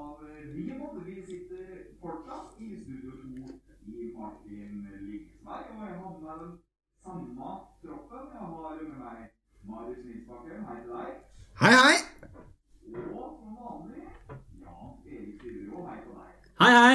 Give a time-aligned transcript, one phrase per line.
[0.00, 0.16] av
[0.54, 0.94] Rimod.
[1.06, 1.66] Vi sitter
[2.02, 3.60] fortsatt i Studio 2
[4.00, 4.74] i Martin
[5.08, 6.52] Ligsberg, og jeg har med meg den
[7.04, 7.50] samme
[7.82, 8.24] troppen.
[8.34, 9.18] Jeg har med meg
[9.68, 11.10] Marius Nilsbakken, hei til deg.
[11.62, 11.96] Hei, hei!
[13.12, 14.06] Og som vanlig,
[14.62, 16.30] Jan Erik Styrero, hei til deg.
[16.62, 16.94] Hei, hei!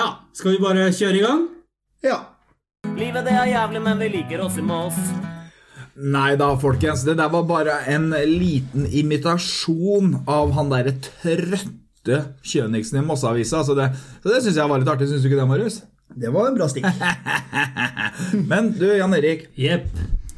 [0.00, 1.44] Ja, skal vi bare kjøre i gang?
[2.06, 2.22] Ja.
[2.96, 4.96] Livet det er jævlig, men vi liker oss i Moss.
[5.92, 7.04] Nei da, folkens.
[7.04, 13.62] Det der var bare en liten imitasjon av han derre trøtte Kjøniksen i Mosseavisa.
[13.66, 13.90] Så det,
[14.22, 15.08] så det syns jeg var litt artig.
[15.10, 15.80] Syns du ikke det, Marius?
[16.12, 16.84] Det var en bra stikk.
[18.50, 19.46] Men du, Jan Erik.
[19.58, 19.86] Yep.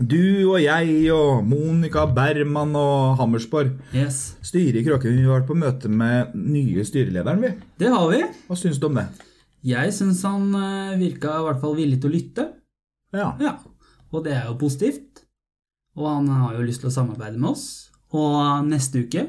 [0.05, 4.35] Du og jeg og Monica Berman og Hammersborg Yes.
[4.43, 4.83] styret i.
[4.83, 7.53] Vi har vært på møte med nye styrelederen, vi.
[7.79, 8.21] Det har vi.
[8.49, 9.07] Hva syns du om det?
[9.65, 12.49] Jeg syns han eh, virka i hvert fall villig til å lytte.
[13.15, 13.31] Ja.
[13.41, 13.55] Ja,
[14.13, 15.23] Og det er jo positivt.
[15.97, 17.65] Og han har jo lyst til å samarbeide med oss.
[18.15, 19.29] Og neste uke,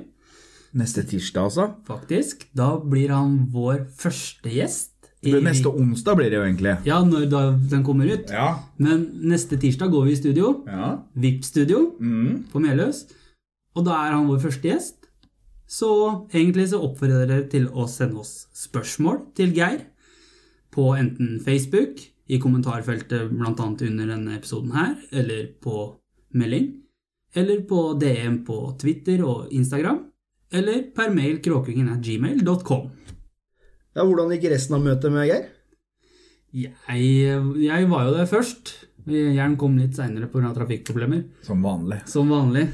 [0.75, 1.69] Neste tirsdag, altså.
[1.87, 4.91] faktisk, da blir han vår første gjest.
[5.25, 6.85] i- Neste onsdag blir det jo egentlig.
[6.85, 8.29] Ja, når da den kommer ut.
[8.29, 8.59] Ja.
[8.77, 10.63] Men neste tirsdag går vi i studio.
[10.67, 10.99] Ja.
[11.15, 12.43] VIP-studio Mm.
[12.51, 13.05] på Meløs.
[13.75, 14.95] Og da er han vår første gjest.
[15.67, 19.81] Så egentlig så oppfordrer dere til å sende oss spørsmål til Geir
[20.71, 21.97] på enten Facebook,
[22.29, 23.53] i kommentarfeltet bl.a.
[23.65, 25.95] under denne episoden her, eller på
[26.33, 26.81] melding,
[27.35, 30.05] eller på DM på Twitter og Instagram,
[30.53, 32.89] eller per mail kråkingen.gmail.com.
[33.95, 35.45] Ja, Hvordan gikk resten av møtet med Geir?
[36.55, 36.73] Jeg,
[37.59, 38.73] jeg var jo der først.
[39.05, 40.53] Jern kom litt seinere pga.
[40.55, 41.25] trafikkproblemer.
[41.45, 42.01] Som vanlig.
[42.09, 42.66] Som vanlig.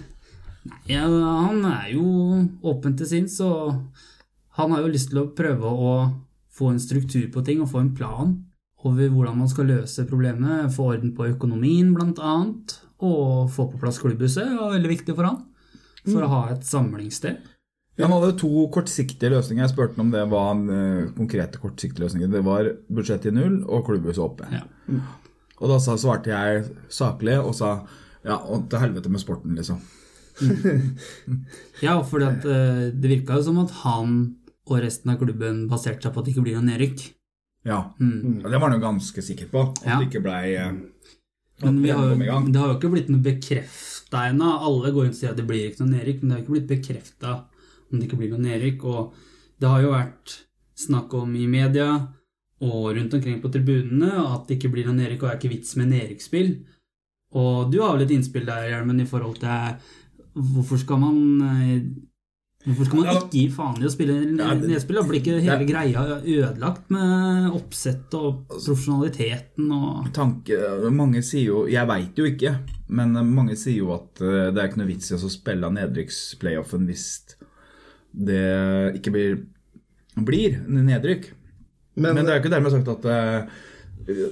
[0.61, 2.05] Nei, ja, han er jo
[2.69, 3.73] åpen til sinns, og
[4.59, 5.93] han har jo lyst til å prøve å
[6.53, 8.35] få en struktur på ting og få en plan
[8.85, 12.35] over hvordan man skal løse problemet, få orden på økonomien bl.a.,
[13.01, 14.45] og få på plass klubbhuset.
[14.45, 15.39] Det var veldig viktig for han,
[16.05, 17.41] for å ha et samlingssted.
[18.07, 19.63] Han hadde to kortsiktige løsninger.
[19.65, 22.31] Jeg spurte om det var en, eh, konkrete kortsiktige løsninger.
[22.31, 24.47] Det var budsjett i null og klubbhuset oppe.
[24.51, 24.61] Ja.
[25.61, 27.85] Og da svarte jeg saklig og sa
[28.25, 29.79] ja, og til helvete med sporten, liksom.
[31.81, 34.13] Ja, for det virka jo som at han
[34.71, 37.01] og resten av klubben baserte seg på at det ikke blir noe nedrykk.
[37.67, 37.79] Ja.
[37.99, 39.63] Og Det var han jo ganske sikker på.
[39.71, 39.99] At Ja.
[39.99, 40.71] det ikke blei eh,
[41.63, 44.47] Men vi har, det jo- det har jo ikke blitt noe bekrefta ennå.
[44.65, 46.55] Alle går inn og sier at det blir ikke noe nedrykk, men det har ikke
[46.57, 47.43] blitt bekrefta
[47.93, 48.83] om det ikke blir noe nedrykk.
[48.91, 49.13] Og
[49.61, 50.35] det har jo vært
[50.81, 51.89] snakk om i media
[52.61, 55.55] og rundt omkring på tribunene at det ikke blir noe nedrykk, og det er ikke
[55.55, 56.51] vits med nedrykksspill.
[57.41, 59.75] Og du har vel et innspill der, Hjelmen, i forhold til
[60.35, 61.83] hvorfor skal man eh,
[62.61, 63.13] Hvorfor skal man Ja.
[63.17, 64.13] ikke gi faen i å spille
[64.69, 64.99] nedspill?
[65.09, 70.59] Blir ikke hele greia ødelagt med oppsett og profesjonaliteten og tanke
[70.93, 72.51] Mange sier jo Jeg veit jo ikke,
[72.93, 76.85] men mange sier jo at eh, det er ikke noe vits i å spille nedrykksplayoffen
[76.85, 77.07] hvis
[78.11, 79.37] det ikke blir,
[80.19, 81.29] blir nedrykk.
[81.95, 83.61] Men, Men det er jo ikke dermed sagt at eh,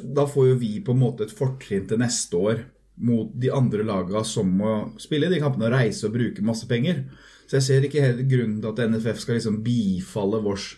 [0.04, 2.62] da får jo vi på en måte et fortrinn til neste år
[3.06, 6.68] mot de andre lagene som må spille i de kampene og reise og bruke masse
[6.68, 7.06] penger.
[7.48, 10.74] Så jeg ser ikke helt grunnen til at NFF skal liksom bifalle vårs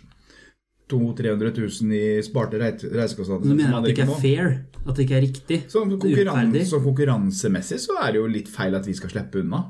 [0.92, 3.48] 200 000-300 000 i sparte reisekostnader.
[3.48, 4.50] Du mener at det ikke er fair?
[4.84, 5.60] At det ikke er riktig?
[5.72, 9.64] Så konkurranse, konkurransemessig så er det jo litt feil at vi skal slippe unna.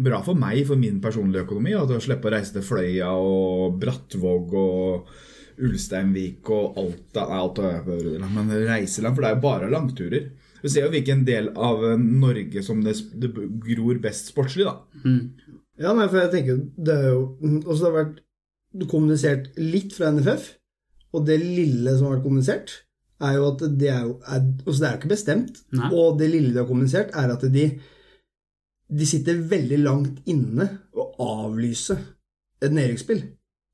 [0.00, 3.76] Bra for meg, for min personlige økonomi, at å slippe å reise til Fløya og
[3.82, 5.10] Brattvåg og
[5.60, 10.30] Ulsteinvik og Alta Nei, Alta men reiseland, for det er jo bare langturer.
[10.60, 13.30] Vi ser jo hvilken del av Norge som det, det
[13.66, 14.76] gror best sportslig, da.
[15.80, 17.22] ja, nei, for jeg tenker det er jo
[17.64, 20.50] også det har vært kommunisert litt fra NFF,
[21.16, 22.74] og det lille som har vært kommunisert,
[23.20, 25.64] er jo at det er jo er, altså det er jo ikke bestemt.
[25.76, 25.88] Nei.
[25.92, 27.64] Og det lille de har kommunisert, er at de,
[28.90, 30.66] de sitter veldig langt inne
[30.98, 31.96] å avlyse
[32.60, 33.22] et nedrykksspill.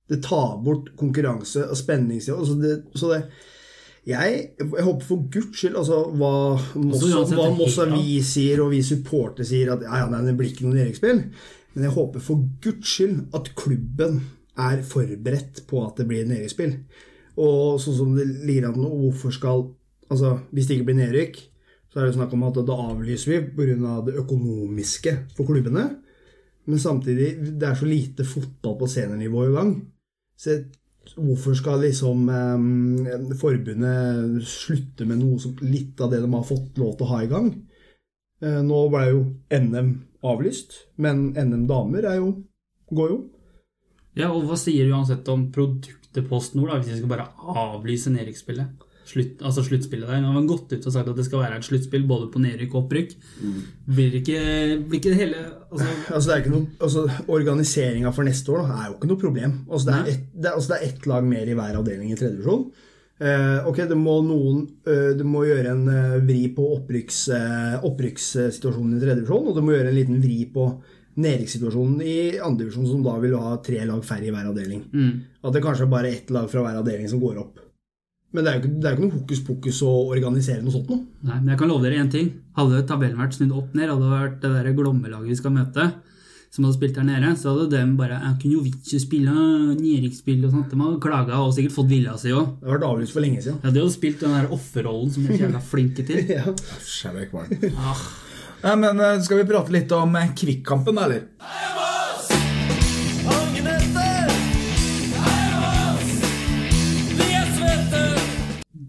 [0.06, 2.20] Det tar bort konkurranse og spenning.
[2.23, 3.23] Så det, så det
[4.06, 6.35] jeg, jeg håper for guds skyld altså hva
[6.79, 10.37] Moss, Så hva Moss Avis sier og vi supportere sier at ja, ja, nei, det
[10.38, 11.25] blir ikke noe nedrykksspill.
[11.75, 14.20] Men jeg håper for guds skyld at klubben
[14.56, 16.79] er forberedt på at det blir nedrykksspill.
[17.43, 19.69] Og sånn som det ligger an nå, hvorfor skal
[20.06, 21.38] Altså, hvis det ikke blir nedrykk,
[21.96, 23.93] så er det snakk om at da avlyser vi pga.
[24.04, 25.87] det økonomiske for klubbene.
[26.69, 29.70] Men samtidig, det er så lite fotball på seniornivå i gang.
[30.37, 30.58] Så
[31.16, 36.76] hvorfor skal liksom eh, forbundet slutte med noe som litt av det de har fått
[36.76, 37.48] lov til å ha i gang?
[38.44, 39.22] Eh, nå ble jo
[39.56, 42.32] NM avlyst, men NM damer er jo,
[42.93, 43.20] går jo.
[44.20, 48.12] Ja, og hva sier du uansett om produktet PostNord, da, hvis de skal bare avlyse
[48.12, 48.84] nedrykksspillet?
[49.11, 50.23] Slutt, altså sluttspillet der.
[50.23, 52.43] Nå har man gått ut og sagt at det skal være et sluttspill både på
[52.43, 53.14] nedrykk og opprykk.
[53.97, 54.41] Blir ikke,
[54.87, 57.06] blir ikke det hele altså, Altså, det er ikke noe, altså,
[57.38, 59.56] Organiseringa for neste år da, er jo ikke noe problem.
[59.70, 62.19] Altså, det, er et, det, altså, det er ett lag mer i hver avdeling i
[62.19, 62.69] tredje divisjon.
[63.17, 67.76] Uh, ok, det må noen uh, Det må gjøre en uh, vri på opprykks, eh,
[67.88, 70.67] opprykkssituasjonen i tredje divisjon, og det må gjøre en liten vri på
[71.25, 74.82] nedrykkssituasjonen i andre divisjon, som da vil ha tre lag færre i hver avdeling.
[74.93, 75.14] mm.
[75.49, 77.62] At det kanskje er bare ett lag fra hver avdeling som går opp.
[78.34, 80.75] Men det er jo ikke, det er jo ikke noe hokus pokus å organisere noe
[80.75, 81.05] sånt noe.
[81.25, 82.32] Nei, men jeg kan love dere én ting.
[82.58, 85.87] Hadde tabellen vært snudd opp ned, hadde det vært det der Glomme-laget vi skal møte,
[86.52, 90.52] som hadde spilt der nede, så hadde de bare jo vits i å spille og
[90.52, 90.70] sånt.
[90.73, 92.52] De hadde klaga og sikkert fått vilja si òg.
[92.58, 93.58] Det hadde vært avlyst for lenge siden.
[93.62, 96.22] Ja, de hadde spilt den der offerrollen som de er så jævla flinke til.
[96.37, 96.44] Ja.
[97.31, 97.50] Kvalm.
[98.62, 101.29] Ja, men eh, skal vi prate litt om eh, Kvikkampen, da, eller?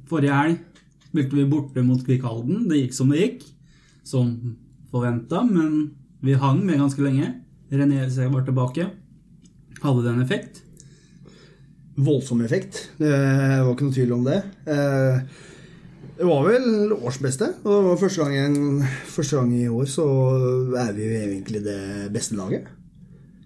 [0.07, 0.57] Forrige helg
[1.07, 2.67] spilte vi borte mot Kvikkhalden.
[2.69, 3.43] Det gikk som det gikk.
[4.07, 4.31] Som
[4.91, 5.91] forventa, men
[6.23, 7.33] vi hang med ganske lenge.
[7.71, 8.87] René var tilbake.
[9.83, 10.61] Hadde det en effekt?
[11.97, 12.89] Voldsom effekt.
[12.99, 14.41] Det var ikke noe tvil om det.
[14.69, 15.19] Eh,
[16.17, 17.51] Det var vel årsbeste.
[17.61, 18.55] Og det var første gang,
[19.05, 20.05] første gang i år så
[20.81, 22.65] er vi jo egentlig det beste laget.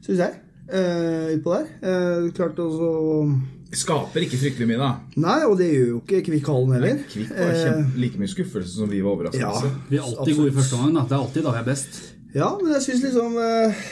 [0.05, 0.37] Syns jeg.
[0.71, 1.67] Eh, Utpå der.
[1.83, 3.35] Eh, Klart også
[3.71, 4.89] Skaper ikke fryktelig mye, da.
[5.23, 6.97] Nei, og det gjør jo ikke Kvikkhallen heller.
[7.11, 9.69] Kvikk var kjempe, like mye skuffelse som vi var overraskelse.
[9.69, 9.85] Ja.
[9.91, 10.97] Vi er alltid gode i første omgang.
[10.97, 11.03] da.
[11.07, 12.01] Det er alltid da vi er best.
[12.35, 13.85] Ja, men jeg syns liksom eh,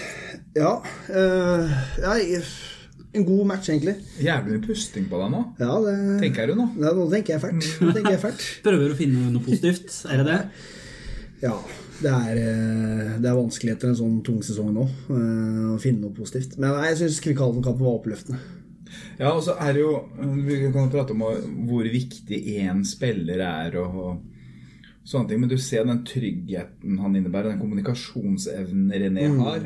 [0.59, 0.73] Ja.
[1.07, 2.41] eh, ja,
[3.13, 3.95] en god match, egentlig.
[4.21, 5.95] Jævlig mye pusting på deg nå, Ja, det
[6.25, 6.67] tenker du nå.
[6.75, 7.71] Nei, nå tenker jeg fælt.
[7.81, 8.43] Nå tenker jeg fælt.
[8.67, 9.95] Prøver å finne noe positivt.
[10.11, 10.39] Er det det?
[11.41, 11.55] Ja,
[12.03, 16.03] det er, eh, det er vanskelig etter en sånn tung sesong nå eh, å finne
[16.03, 16.59] noe positivt.
[16.59, 18.43] Men nei, jeg syns Kvikkhallen-kampen var oppløftende.
[19.19, 19.93] Ja, og så er det jo
[20.45, 21.23] Vi kan prate om
[21.67, 27.15] hvor viktig én spiller er og, og sånne ting, men du ser den tryggheten han
[27.17, 29.65] innebærer, den kommunikasjonsevnen René har,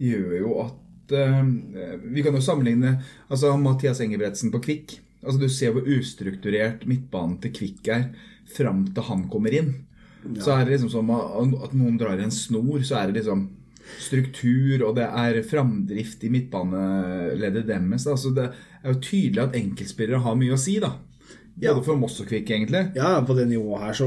[0.00, 1.50] gjør jo at uh,
[2.08, 2.96] Vi kan jo sammenligne
[3.28, 4.98] altså Mathias Engebretsen på Kvikk.
[5.24, 8.08] Altså Du ser hvor ustrukturert midtbanen til Kvikk er
[8.48, 9.74] fram til han kommer inn.
[10.40, 13.44] Så er det liksom som at noen drar i en snor, så er det liksom
[13.98, 18.06] struktur, og det er framdrift i midtbaneleddet deres.
[18.06, 18.48] Altså, Så det
[18.82, 20.94] er jo tydelig at enkeltspillere har mye å si, da.
[21.58, 21.72] Ja.
[21.74, 22.84] Både for Moss og Kvikk, egentlig.
[22.94, 24.06] Ja, på det nivået her så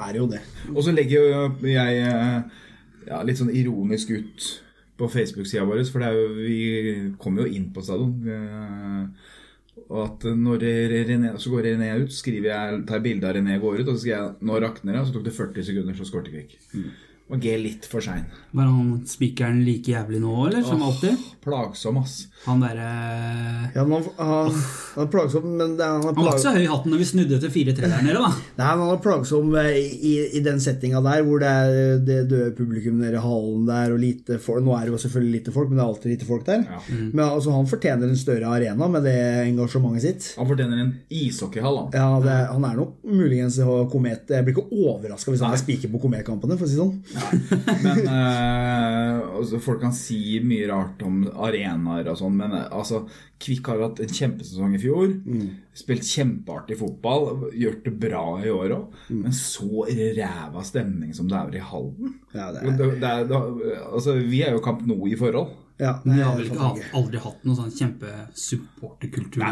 [0.00, 0.40] er det jo det.
[0.74, 2.02] Og så legger jo jeg
[3.06, 4.48] ja, litt sånn ironisk ut
[5.00, 6.58] på Facebook-sida vår, for er jo, vi
[7.20, 8.18] kommer jo inn på stadion.
[8.28, 9.36] Eh,
[9.90, 10.62] Og at når
[11.08, 13.96] René, så går René ut, skriver jeg, tar jeg bilde av René går ut, og
[13.96, 16.52] så skriver jeg 'Nå rakner det', og så tok det 40 sekunder, så skåret Kvikk.
[17.30, 18.24] Og G litt for sein.
[18.50, 20.64] Var han spikeren like jævlig nå, eller?
[20.66, 21.14] Som alltid?
[21.44, 22.24] Plagsom, ass.
[22.44, 22.88] Han derre
[23.74, 24.56] Ja, men han, han,
[24.96, 26.90] han er plagsom, men det er, han er Han var ikke så høy i hatten
[26.92, 28.30] når vi snudde til 4-3 der nede, da.
[28.58, 32.18] Nei, men han er plagsom eh, i, i den settinga der hvor det er det
[32.32, 35.54] døde publikum nede i hallen der, og lite folk Nå er det jo selvfølgelig lite
[35.54, 36.66] folk, men det er alltid lite folk der.
[36.66, 36.80] Ja.
[36.98, 39.16] Men altså, han fortjener en større arena med det
[39.46, 40.28] engasjementet sitt.
[40.40, 41.94] Han fortjener en ishockeyhall, han.
[41.94, 43.56] Ja, det, Han er nok muligens
[43.92, 46.82] Komet Jeg blir ikke overraska hvis han er spiker på Komet-kampene, for å si det
[46.82, 46.98] sånn.
[47.84, 53.04] Men uh, altså, Folk kan si mye rart om arenaer og sånn, men uh, altså,
[53.40, 55.14] Kvikk har hatt en kjempesesong i fjor.
[55.80, 57.48] Spilt kjempeartig fotball.
[57.56, 59.00] Gjort det bra i år òg.
[59.14, 62.18] Men så ræva stemning som det er i Halden.
[62.34, 63.40] Ja, det det er, det er, det,
[63.88, 65.56] altså, vi er jo Kamp Nou i forhold.
[65.80, 69.40] ja, Men de har vel ikke hatt, aldri hatt noen sånn kjempesupporterkultur.
[69.40, 69.48] Det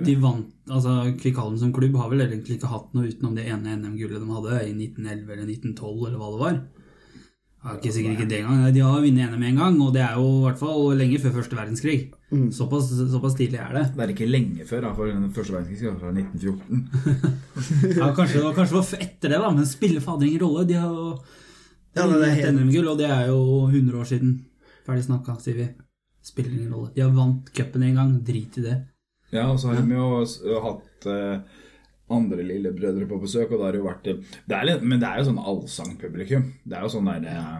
[0.00, 0.06] det.
[0.08, 3.76] De vant, altså Kvikkhallen som klubb har vel egentlig ikke hatt noe utenom det ene
[3.78, 6.58] NM-gullet de hadde i 1911 eller 1912, eller hva det var.
[7.62, 8.62] Jeg har ikke sikkert ikke det engang.
[8.74, 11.34] De har vunnet NM en gang, og det er jo i hvert fall lenge før
[11.36, 11.98] første verdenskrig.
[12.32, 12.48] Mm.
[12.56, 13.84] Såpass, såpass tidlig er det.
[13.94, 16.88] Det er ikke lenge før, da, for første verdenskrig var fra 1914.
[18.00, 20.64] Ja, kanskje, det var- kanskje det var etter det, da, men spiller fader ingen rolle.
[20.66, 21.06] De har jo
[21.94, 23.40] Ja, vunnet helt- NM-gull, og det er jo
[23.70, 24.34] 100 år siden.
[24.86, 25.68] Ferdig snakka, sier vi.
[26.24, 26.90] Spiller ingen rolle.
[26.96, 28.16] De har vant cupen en gang.
[28.26, 28.78] Drit i det.
[29.32, 31.38] Ja, og så har de jo hatt eh,
[32.14, 35.02] andre lillebrødre på besøk, og da har det jo vært eh, det er litt, Men
[35.02, 36.46] det er jo sånn allsangpublikum.
[36.64, 37.58] Det er jo sånn der eh,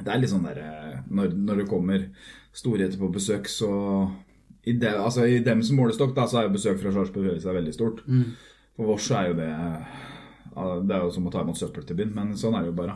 [0.00, 2.08] Det er litt sånn der eh, når, når det kommer
[2.54, 3.70] storheter på besøk, så
[4.64, 7.56] i, de, altså, I dems målestokk da, så er jo besøk fra Sarpsborg Høyre seg
[7.58, 8.04] veldig stort.
[8.74, 9.50] For vårs er jo det
[10.54, 12.78] Det er jo som å ta imot søppel til byen, men sånn er det jo
[12.78, 12.94] bare.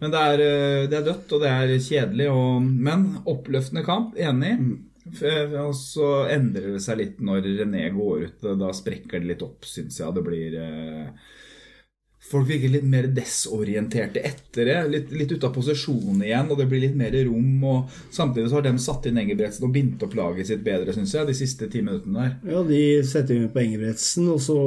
[0.00, 0.40] Men det er,
[0.90, 4.16] det er dødt, og det er kjedelig, og, men oppløftende kamp.
[4.16, 4.54] Enig.
[4.62, 4.93] Og
[5.76, 8.46] så endrer det seg litt når René går ut.
[8.60, 10.14] Da sprekker det litt opp, syns jeg.
[10.16, 11.32] Det blir eh,
[12.24, 14.78] folk virker litt mer desorienterte etter det.
[14.92, 17.66] Litt, litt ute av posisjon igjen, og det blir litt mer rom.
[17.68, 21.14] og Samtidig så har de satt inn Engebretsen og bindt opp laget sitt bedre, syns
[21.16, 22.54] jeg, de siste ti minuttene der.
[22.54, 24.58] Ja, de setter jo på Engebretsen, og så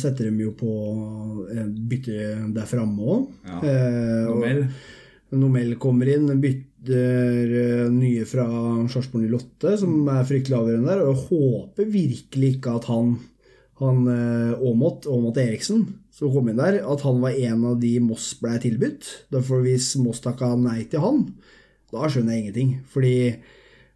[0.00, 0.74] setter de jo på
[1.54, 3.32] eh, bytte der framme òg.
[3.46, 3.62] Ja.
[3.62, 4.66] Eh, Nomel.
[5.34, 8.46] Nomel kommer inn, bytter eh, nye fra
[8.90, 11.02] Sarpsborg 08, som er fryktelig avgjørende der.
[11.04, 13.16] Og jeg håper virkelig ikke at han,
[13.82, 17.96] han eh, Aamodt, Aamodt Eriksen, som kom inn der, at han var en av de
[18.04, 19.10] Moss ble tilbudt.
[19.34, 21.26] Derfor hvis Moss takka nei til han,
[21.94, 22.74] da skjønner jeg ingenting.
[22.90, 23.14] Fordi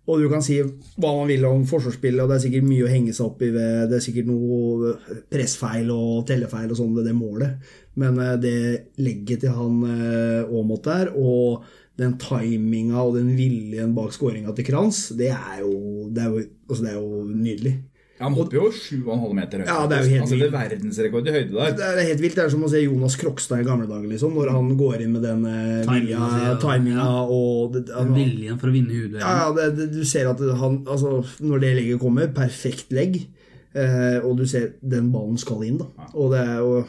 [0.08, 2.92] og du kan si hva man vil om forsvarsspillet, og det er sikkert mye å
[2.92, 4.94] henge seg opp i ved Det er sikkert noe
[5.28, 7.74] pressfeil og tellefeil og sånn ved det målet.
[8.00, 8.60] Men eh, det
[9.04, 14.66] legget til han eh, Aamodt der, og den timinga og den viljen bak skåringa til
[14.68, 17.78] Kranz, det er jo, det er jo, altså det er jo nydelig.
[18.18, 19.68] Ja, Han hopper jo 7,5 meter høyt.
[19.70, 21.74] Ja, det er jo helt altså, det er verdensrekord i høyde der.
[21.78, 22.34] Det er helt vilt.
[22.34, 25.12] Det er som å se Jonas Krokstad i gamle dager, liksom, når han går inn
[25.14, 26.56] med den eh, Timinga ja.
[26.62, 27.22] timinga Ja.
[27.22, 29.22] og det, Den viljen for å vinne hodet.
[29.22, 33.20] Ja, ja det, det, du ser at han Altså, når det legget kommer, perfekt legg,
[33.78, 36.10] eh, og du ser den ballen skal inn, da.
[36.18, 36.82] Og det er jo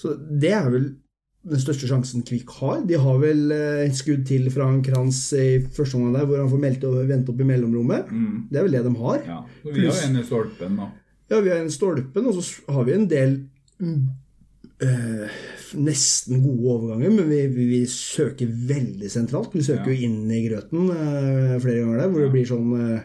[0.00, 0.88] Så det er vel
[1.44, 2.78] den største sjansen Kvikk har.
[2.88, 6.40] De har vel eh, et skudd til fra en Krans i første omgang der, hvor
[6.40, 8.08] han får meldt og vente opp i mellomrommet.
[8.10, 8.38] Mm.
[8.50, 9.18] Det er vel det de har.
[9.28, 9.38] Ja.
[9.64, 10.90] Og vi har jo en i stolpen da.
[11.32, 13.36] Ja, vi har en stolpen, og så har vi en del
[14.84, 15.38] eh,
[15.74, 19.54] nesten gode overganger, men vi, vi, vi søker veldig sentralt.
[19.56, 19.96] Vi søker Ja.
[19.96, 23.00] jo inn i grøten øh, flere ganger der, hvor det blir sånn øh,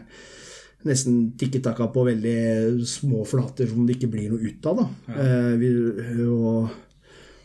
[0.88, 4.80] nesten tikki-taka på veldig små flater som det ikke blir noe ut av.
[4.80, 5.16] da.
[5.16, 5.72] Eh, vi,
[6.28, 6.70] og,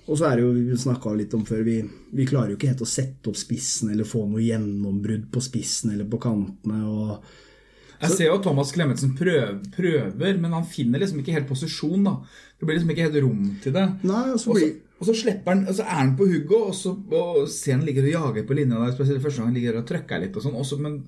[0.06, 1.80] og så er det jo, vi snakka litt om før, vi,
[2.14, 5.96] vi klarer jo ikke helt å sette opp spissen eller få noe gjennombrudd på spissen
[5.96, 6.82] eller på kantene.
[6.86, 11.50] og Jeg ser jo at Thomas Klemetsen prøver, prøver, men han finner liksom ikke helt
[11.50, 12.06] posisjon.
[12.06, 12.20] da.
[12.60, 13.88] Det blir liksom ikke helt rom til det.
[14.06, 16.28] Nei, og så Og så, blir og så slipper han, og så er han på
[16.30, 19.52] hugget, og så og ser han ligger og jager på linja der, spesielt første gang
[19.52, 21.02] han ligger og trykker litt og sånn, men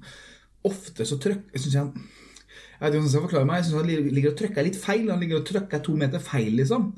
[0.68, 2.17] ofte så trykker synes jeg han
[2.78, 4.76] jeg vet ikke hvordan jeg skal forklare meg, jeg synes han ligger- og trykker litt
[4.78, 5.10] feil.
[5.10, 6.94] Han ligger og trykker to meter feil, liksom.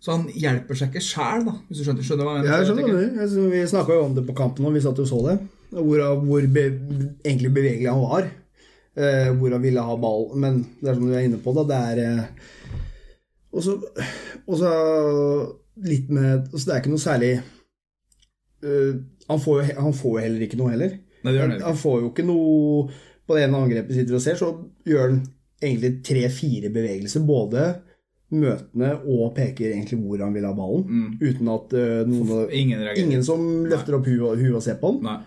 [0.00, 2.58] Så han hjelper seg ikke sjæl, da, hvis du skjønner, skjønner hva jeg Ja, mener.
[2.58, 3.20] jeg skjønner du.
[3.20, 5.38] Jeg synes Vi snakka jo om det på kampen og vi satt og så det.
[5.74, 6.64] Hvor, hvor be,
[7.24, 8.30] egentlig bevegelig han var.
[8.96, 10.28] Eh, hvor han ville ha ball.
[10.38, 11.64] Men det er som du er inne på, da.
[11.66, 12.24] Det er eh,
[13.54, 13.62] Og
[14.58, 14.70] så
[15.82, 17.32] litt med altså Det er ikke noe særlig
[18.64, 18.92] uh,
[19.28, 20.94] han, får jo, han får jo heller ikke noe heller.
[21.24, 22.88] Nei, det Han, han får jo ikke noe
[23.26, 24.50] På det ene angrepet sitter og ser, så
[24.88, 25.20] gjør han
[25.62, 27.24] egentlig tre-fire bevegelser.
[27.24, 27.66] Både
[28.34, 31.14] møtende og peker egentlig hvor han vil ha ballen.
[31.22, 32.82] Uten at uh, noen Ingen.
[32.98, 35.00] Ingen som løfter opp huet hu og ser på han.
[35.06, 35.18] Nei.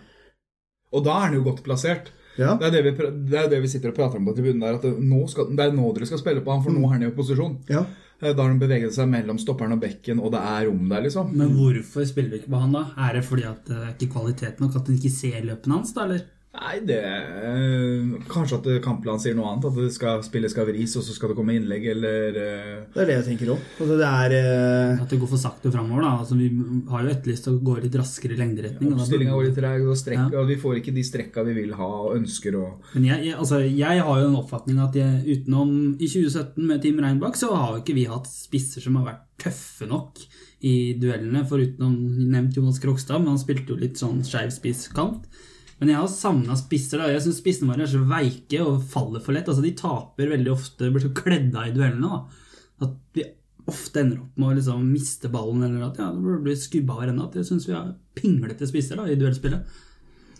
[0.94, 2.12] Og da er han jo godt plassert.
[2.38, 2.52] Ja.
[2.60, 4.76] Det er det, vi, det er det vi sitter og prater om på tribunen der,
[4.78, 6.92] at det, nå skal, det er nå dere skal spille på han, for nå er
[6.94, 7.56] han i opposisjon.
[7.72, 7.82] ja.
[8.20, 11.04] Eh, Da har han beveget seg mellom stopperen og bekken, og det er rom der,
[11.04, 11.28] liksom.
[11.38, 12.84] Men hvorfor spiller vi ikke på han da?
[13.06, 14.74] Er det fordi at det er ikke kvalitet nok?
[14.78, 16.06] At en ikke ser løpene hans, da?
[16.08, 16.24] eller?
[16.58, 19.68] Nei, det øh, Kanskje at kampplanen sier noe annet.
[19.70, 22.72] At det skal spillet skal vris, og så skal det komme innlegg, eller øh.
[22.94, 23.62] Det er det jeg tenker òg.
[23.78, 26.06] Altså, det eh, At det går for sakte framover.
[26.08, 26.48] Altså, vi
[26.90, 28.94] har jo etterlyst å gå litt raskere i lengderetning.
[28.96, 30.42] Ja, Stillinga går litt treg, og, strekk, Ja.
[30.42, 32.58] og vi får ikke de strekka vi vil ha og ønsker.
[32.58, 36.58] Og, Men jeg, jeg, altså, jeg har jo en oppfatning at jeg, utenom i 2017
[36.66, 40.18] med Team Reinbakk, så har jo ikke vi hatt spisser som har vært tøffe nok
[40.66, 41.92] i duellene, foruten
[42.32, 45.28] nevnt Jonas Krokstad, men han spilte jo litt sånn skeiv spisskant.
[45.78, 46.98] Men jeg har savna spisser.
[46.98, 49.48] da, Jeg syns spissene våre er så veike og faller for lett.
[49.48, 52.08] altså De taper veldig ofte, blir så kledd av i duellene.
[52.08, 53.26] da, At vi
[53.68, 57.02] ofte ender opp med å liksom miste ballen, eller at ja, det blir skubba av
[57.02, 57.28] hverandre.
[57.28, 59.78] At jeg syns vi har pinglete spisser da, i duellspillet.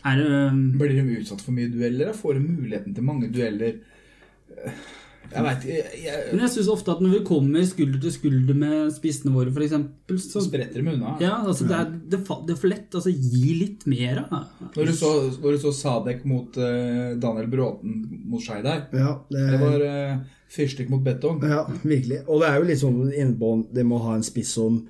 [0.08, 0.58] Er øh...
[0.78, 2.14] blir de utsatt for mye dueller?
[2.16, 3.78] Får de muligheten til mange dueller?
[5.28, 6.20] Eh, Jeg jeg.
[6.32, 9.74] Men jeg syns ofte at når vi kommer skulder til skulder med spissene våre, f.eks.,
[10.08, 11.16] så Så spretter de unna.
[11.20, 12.88] ja, altså det, er, det, fa- det er for lett.
[12.96, 14.46] altså Gi litt mer, av
[14.76, 15.10] Når du så,
[15.42, 20.18] når du så Sadek mot uh, Daniel Bråten mot Skeidar Ja, det, det var uh,
[20.48, 21.42] fyrstikk mot betong.
[21.44, 22.22] ja, virkelig.
[22.26, 24.80] Og det er jo litt sånn innpå det med å ha en spiss som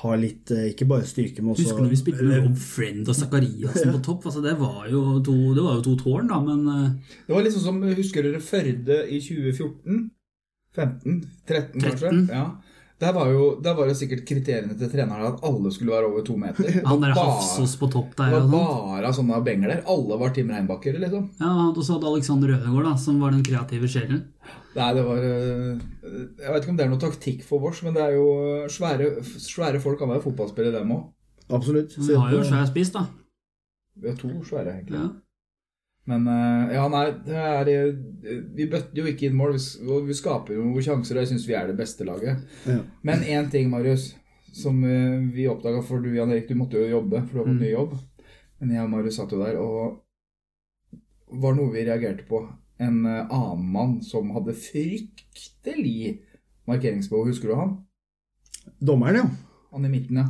[0.00, 2.56] har litt eh, Ikke bare styrke, men også Husker du når vi spilte med Rob
[2.62, 4.26] Friend og Zakariassen på topp?
[4.30, 7.44] altså Det var jo to, det var jo to tårn, da, men eh, Det var
[7.44, 10.10] liksom som Husker dere Førde i 2014?
[10.76, 11.20] 15?
[11.48, 12.12] 13, kanskje?
[12.30, 12.44] Ja.
[13.00, 16.24] Der var, jo, der var jo sikkert kriteriene til treneren at alle skulle være over
[16.26, 16.66] to meter.
[16.90, 18.90] han der Hafsos på topp Det der var og sånt.
[19.00, 19.80] bare sånne bengler.
[19.88, 21.30] Alle var Tim Reinbakker, liksom.
[21.40, 24.20] Ja, og så hadde Alexander Ødegaard, da, som var den kreative sjelen.
[24.74, 27.96] Nei, det var øh, Jeg vet ikke om det er noe taktikk for vårs, men
[27.96, 31.08] det er jo øh, svære, svære folk kan være fotballspillere, dem òg.
[31.50, 31.96] Absolutt.
[31.96, 33.06] Så Vi har jo svær spiss, da.
[33.96, 35.00] Vi har to svære, egentlig.
[35.00, 35.08] Ja.
[36.08, 40.14] Men øh, ja, nei, det er øh, Vi bøtter jo ikke inn mål, vi, vi
[40.16, 42.40] skaper jo noen sjanser, og jeg syns vi er det beste laget.
[42.66, 42.78] Ja.
[43.06, 44.14] Men én ting, Marius,
[44.56, 47.46] som eh, vi oppdaga For du, Jan Erik, du måtte jo jobbe, for du har
[47.50, 47.62] fått Mm.
[47.62, 47.92] ny jobb.
[48.60, 50.00] Men jeg og Marius satt jo der, og
[51.40, 52.42] var noe vi reagerte på.
[52.80, 56.20] En eh, annen mann som hadde fryktelig
[56.66, 57.28] markeringsbehov.
[57.28, 57.76] Husker du han?
[58.80, 59.28] Dommeren, ja.
[59.72, 60.26] Han i midten, ja.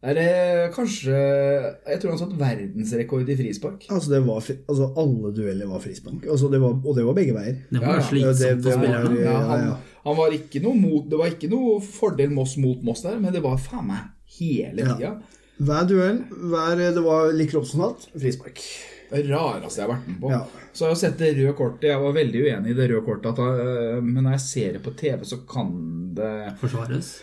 [0.00, 3.82] Det er det kanskje Jeg tror han satt verdensrekord i frispark.
[3.92, 6.24] Altså, det var, altså alle dueller var frispark.
[6.24, 7.58] Altså, det var, og det var begge veier.
[7.68, 8.06] Det var ja.
[8.08, 9.18] slitsomt Det- det det var-.
[9.18, 9.74] Ja, ja, han, ja.
[10.06, 13.36] han var ikke noe mot, det var ikke noe fordel Moss mot Moss der, men
[13.36, 15.12] det var faen meg hele Ja.
[15.60, 18.62] Hver duell, hver, det var like alt frispark.
[19.10, 20.30] Det rareste jeg har vært med på.
[20.30, 20.44] Ja.
[20.72, 21.88] Så har jeg sett det røde kortet.
[21.90, 24.82] Jeg var veldig uenig i det røde kortet, at, øh, men når jeg ser det
[24.84, 25.74] på TV, så kan
[26.14, 27.18] det Forsvares.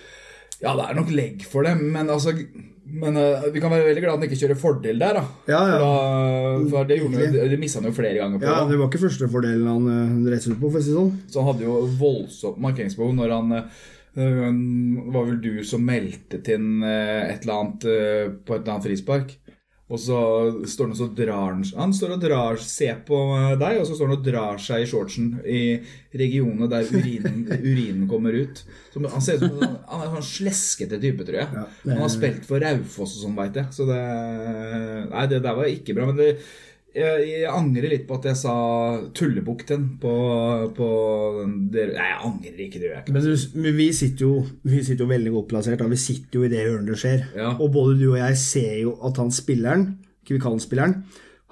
[0.64, 2.34] Ja, det er nok legg for det, men altså
[2.88, 5.24] men uh, vi kan være veldig glad at han ikke kjører fordel der, da.
[5.52, 5.80] Ja, ja.
[5.82, 8.48] For, da, for det, gjorde, mista han jo flere ganger på.
[8.48, 11.12] Ja, det var ikke første fordelen han uh, reiste ut på, for å si sånn.
[11.28, 14.48] Så han hadde jo voldsomt markeringsbehov når han uh,
[15.18, 18.88] var vel du som meldte til en, et eller annet uh, på et eller annet
[18.88, 19.36] frispark.
[19.88, 20.18] Og så
[20.68, 23.16] står han og så drar han står og drar, ser på
[23.62, 25.62] deg, og så står han og drar seg i shortsen i
[26.20, 28.66] regionene der urinen, urinen kommer ut.
[28.92, 31.48] Så han ser ut som Han en sånn sleskete type, tror jeg.
[31.56, 33.72] Ja, det- Han har spilt for Raufoss og sånn, veit jeg.
[33.72, 34.02] Så det
[35.08, 36.10] Nei, det der var ikke bra.
[36.12, 36.30] Men det
[36.96, 38.54] jeg, jeg angrer litt på at jeg sa
[39.14, 40.14] tullebukten på,
[40.78, 40.88] på
[41.74, 43.14] det, Nei, jeg angrer ikke, det gjør jeg ikke.
[43.18, 45.80] Men du, men vi sitter, jo, vi sitter jo veldig godt plassert.
[45.84, 45.88] Da.
[45.92, 47.24] Vi sitter jo i det hjørnet det skjer.
[47.38, 47.54] Ja.
[47.62, 49.88] Og både du og jeg ser jo at han spilleren,
[50.28, 50.98] Kvikallen-spilleren,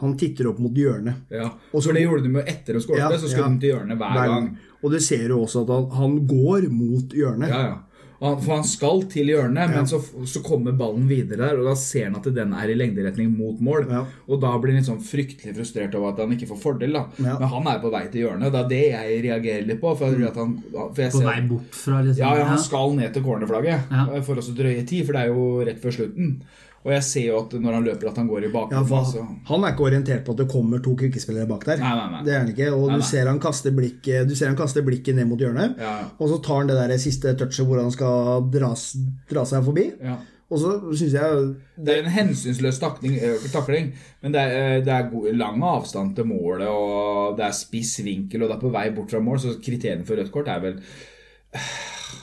[0.01, 1.22] han titter opp mot hjørnet.
[1.32, 1.46] Ja.
[1.72, 3.54] Og så- For det gjorde de jo etter å skåret, Ja, så skulle ja.
[3.54, 4.50] de til hjørnet hver Hver gang.
[4.84, 7.50] Og du ser jo også at han, han går mot hjørnet.
[7.50, 7.77] Ja, ja.
[8.22, 11.65] Og han- For han skal til hjørnet, men så, så kommer ballen videre der, og
[11.65, 13.88] da ser han at den er i lengderetning mot mål.
[13.91, 14.05] Ja.
[14.29, 16.93] Og da blir han litt sånn fryktelig frustrert over at han ikke får fordel.
[16.93, 17.05] da.
[17.19, 17.38] Ja.
[17.39, 18.51] Men han er på vei til hjørnet.
[18.51, 19.95] Det er det jeg reagerer litt på.
[19.98, 22.45] For, jeg tror at han, for jeg På ser- vei bort fra liksom Ja, ja,
[22.45, 24.07] han skal ned til cornerflagget Ja.
[24.15, 26.41] eh, for å drøye tid, for det er jo rett før slutten.
[26.86, 28.88] Og jeg ser jo at når han løper, at han går i Ja, bakgrunnen.
[28.88, 29.24] for altså.
[29.48, 31.80] Han er ikke orientert på at det kommer to kvikkespillere bak der.
[31.82, 32.20] Nei, nei, nei.
[32.27, 35.15] Det er han ikke, Og du ser han kaste blikket, du ser han kaster blikket
[35.18, 35.80] ned mot hjørnet.
[35.82, 36.08] Ja, ja.
[36.19, 38.91] Og så tar han det der siste touchet hvor han skal dras,
[39.30, 39.88] dra seg forbi.
[40.04, 40.19] Ja.
[40.54, 43.88] Og så syns jeg Det er en hensynsløs takling, eh, takling
[44.21, 47.98] men det er, eh, det er god, lang avstand til målet, og det er spiss
[48.06, 50.62] vinkel, og det er på vei bort fra mål, så kriteriene for rødt kort er
[50.62, 50.78] vel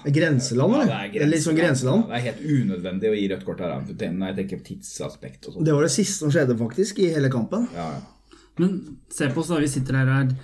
[0.05, 0.87] Grenseland, eller?
[0.93, 2.07] det det er litt sånn grenseland.
[2.09, 5.57] Ja, det er helt unødvendig å gi rødt kort her, når jeg tenker tidsaspekt og
[5.57, 5.67] sånt.
[5.69, 7.69] Det var det siste som skjedde faktisk i hele kampen.
[7.77, 8.41] Ja, ja.
[8.61, 10.35] Men se på oss da, vi sitter her og er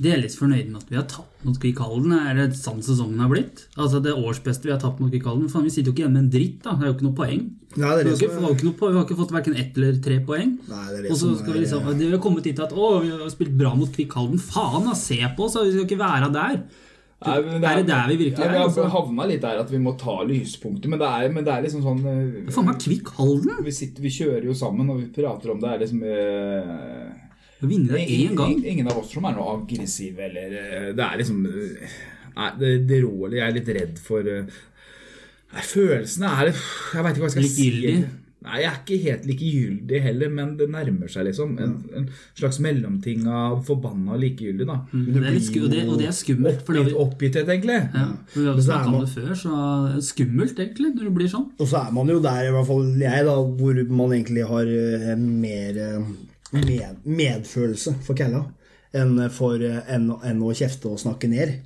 [0.00, 2.12] delvis fornøyde med at vi har tapt mot Kvikalden.
[2.16, 3.66] Er det sånn sesongen har blitt?
[3.76, 5.50] Altså Det årsbeste vi har tapt mot Kvikalden.
[5.52, 6.76] Faen, vi sitter jo ikke igjen med en dritt, da.
[6.78, 7.42] Det er jo ikke noe poeng.
[7.70, 10.16] Nei, det er det vi har ikke, vi har ikke fått hverken ett eller tre
[10.26, 10.54] poeng.
[10.70, 12.88] Nei, det er det Og så skal vi liksom Det har kommet hit at Å,
[13.04, 14.40] vi har spilt bra mot Kvikalden.
[14.42, 14.96] Faen, da!
[14.98, 15.58] Se på oss!
[15.58, 16.62] da, Vi skal ikke være der.
[17.20, 18.84] Nei, det Er det der vi virkelig ja, er, Vi altså?
[18.86, 21.66] har havna litt der at vi må ta lyspunkter, men det er, men det er
[21.66, 23.58] liksom sånn eh, Faen meg Kvikalden!
[23.66, 25.74] vi, sitter, vi kjører jo sammen, og vi prater om det.
[25.74, 27.10] er liksom eh,
[27.60, 28.54] Vi har vunnet én gang.
[28.54, 32.00] Ingen, ingen av oss som er noe aggressive eller eh, Det er liksom eh,
[32.38, 34.58] Nei, det, det rår Jeg er litt redd for eh,
[35.50, 37.70] Nei, følelsene er Jeg veit ikke hva jeg skal litt si.
[38.40, 41.50] Nei, jeg er ikke helt likegyldig heller, men det nærmer seg liksom.
[41.60, 42.06] En, en
[42.38, 44.78] slags mellomting av forbanna likegyldig, da.
[44.94, 46.62] Mm, Det det blir jo det, og det er skummelt.
[46.64, 47.76] Oppgitt, vi, oppgitthet, egentlig.
[47.92, 51.04] ja, for vi har snakket om man- det før, så det er skummelt egentlig når
[51.10, 51.48] det blir sånn.
[51.60, 54.72] Og så er man jo der, i hvert fall jeg, da, hvor man egentlig har
[54.80, 56.10] eh, mer eh,
[56.56, 58.46] med, medfølelse for Kalla
[58.96, 61.58] enn, for, eh, enn, enn å kjefte og snakke ned.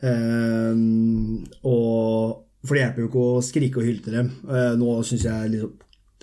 [0.00, 4.30] Um, og, for det hjelper jo ikke å skrike og hylte dem.
[4.48, 5.76] Eh, nå syns jeg liksom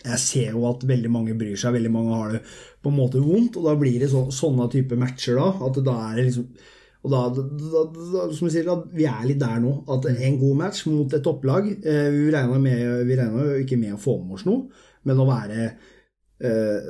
[0.05, 2.41] Jeg ser jo at veldig mange bryr seg, veldig mange har det
[2.83, 5.95] på en måte vondt, og da blir det så, sånne type matcher da, at da
[6.11, 6.49] er det liksom
[7.05, 9.75] og da, da, da, som jeg sier, da, Vi er litt der nå.
[9.93, 13.77] At en god match mot et topplag eh, Vi regner med, vi regner jo ikke
[13.77, 14.63] med å få med oss noe,
[15.05, 16.87] men å være eh,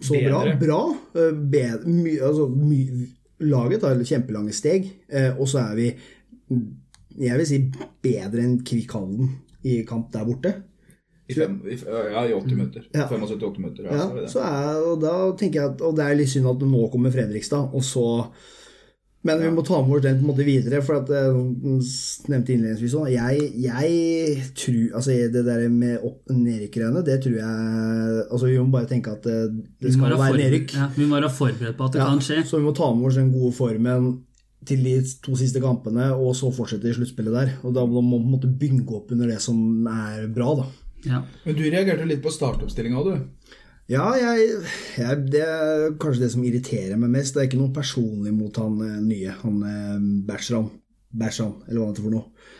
[0.00, 0.30] så Bedre.
[0.30, 0.80] bra, bra
[1.20, 2.80] eh, bedre, my, altså, my,
[3.42, 5.86] Laget tar kjempelange steg, eh, og så er vi
[7.18, 7.58] jeg vil si
[8.02, 9.30] bedre enn Kvikhallen
[9.64, 10.54] i kamp der borte.
[11.30, 12.88] I fem, i, ja, i 80 minutter.
[12.92, 13.06] Ja.
[13.08, 13.84] 75-80 minutter.
[13.86, 16.48] Ja, Ja, så er er, og da tenker jeg at, og det er litt synd
[16.50, 18.06] at nå kommer Fredrikstad, og så
[19.24, 21.36] Men vi må ta med oss den på en måte videre, for at eh,
[22.26, 28.24] nevnte innledningsvis også, jeg, jeg tror Altså det der med opp- nedrykkerne, det tror jeg
[28.32, 29.38] Altså Vi må bare tenke at det,
[29.80, 30.74] det skal være nedrykk.
[30.74, 32.42] Ja, vi må være forberedt på at det Ja, kan skje.
[32.50, 34.10] Så vi må ta med oss den gode formen
[34.68, 34.94] til de
[35.24, 37.52] to siste kampene, og så fortsette i sluttspillet der.
[37.66, 40.68] Og da må man på en måte bygge opp under det som er bra, da.
[41.06, 41.22] Ja.
[41.46, 43.58] Men du reagerte litt på startoppstillinga, du.
[43.90, 44.60] Ja, jeg,
[44.96, 47.34] jeg, det er kanskje det som irriterer meg mest.
[47.34, 50.70] Det er ikke noe personlig mot han eh, nye, han eh, Bertram,
[51.10, 52.52] Bertram, eller hva han heter for noe.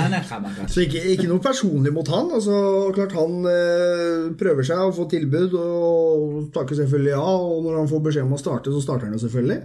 [0.00, 0.64] Anakamaka.
[0.72, 2.30] Så ikke, ikke noe personlig mot han.
[2.38, 2.56] altså
[2.96, 7.20] Klart Han eh, prøver seg å få tilbud og takker selvfølgelig ja.
[7.20, 9.60] Og når han får beskjed om å starte, så starter han jo selvfølgelig.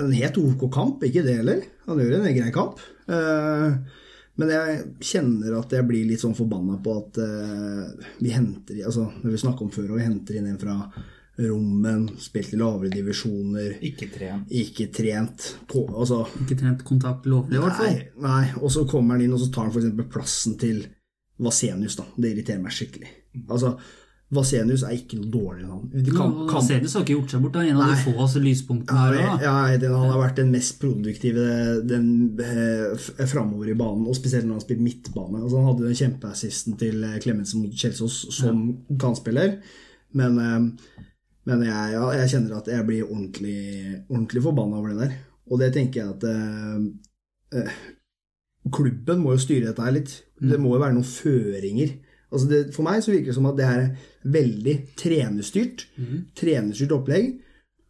[0.00, 1.60] En helt ok kamp, ikke det heller.
[1.88, 2.80] Han gjør en grei kamp.
[3.08, 3.98] Eh,
[4.38, 9.08] men jeg kjenner at jeg blir litt sånn forbanna på at eh, vi henter altså
[9.10, 10.76] Når vi snakker om før, og vi henter inn en fra
[11.38, 14.50] Rommen, spilt i lavere divisjoner, Ikke trent.
[14.50, 18.00] ikke trent på altså, Ikke trent kontakt lovlig, i hvert fall.
[18.24, 20.10] Nei, og så kommer han inn, og så tar han f.eks.
[20.10, 20.82] plassen til
[21.38, 21.96] Vasenius.
[22.00, 22.08] da.
[22.16, 23.12] Det irriterer meg skikkelig.
[23.46, 23.76] Altså,
[24.34, 26.32] Vasenius er ikke noe dårligere enn han.
[26.50, 27.54] Kan, Sedus har ikke gjort seg bort.
[27.56, 29.14] Han er en av de få altså, lyspunktene her.
[29.16, 29.46] ja, da.
[29.46, 31.46] ja, den, han har vært den mest produktive
[31.88, 32.10] den,
[32.44, 35.40] eh, framover i banen, og spesielt når han har spilt midtbane.
[35.40, 37.30] Altså, han hadde den kjempeassisten til eh,
[37.62, 38.66] mot Kjelsås som
[39.00, 39.56] kantspiller,
[40.20, 41.06] men, eh,
[41.48, 43.60] men jeg, ja, jeg kjenner at jeg blir ordentlig,
[44.10, 45.14] ordentlig forbanna over det der.
[45.48, 46.82] Og det tenker jeg at eh,
[47.56, 47.78] eh,
[48.74, 50.12] Klubben må jo styre dette her litt.
[50.36, 51.94] Det må jo være noen føringer.
[52.28, 53.86] Altså det, for meg så virker det som at det er
[54.28, 55.86] veldig trenerstyrt.
[56.36, 57.30] Trenerstyrt opplegg.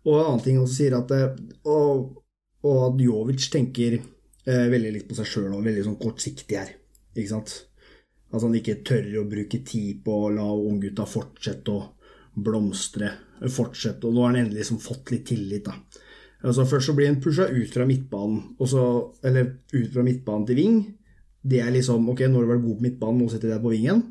[0.07, 1.35] Og en annen ting også sier at eh,
[1.67, 2.23] Og,
[2.63, 6.71] og at Jovic tenker eh, veldig litt på seg sjøl og veldig sånn kortsiktig her.
[7.17, 7.57] Ikke sant?
[8.31, 11.87] At han ikke tør å bruke tid på å la unggutta fortsette å
[12.45, 13.15] blomstre.
[13.55, 15.77] Fortsette, og nå har han endelig liksom fått litt tillit, da.
[16.43, 18.85] Altså Først så blir han pusha ut fra midtbanen, så,
[19.27, 20.79] eller ut fra midtbanen til ving.
[21.43, 23.67] Det er liksom Ok, nå har du vært god på midtbanen, nå setter jeg deg
[23.67, 24.05] på vingen.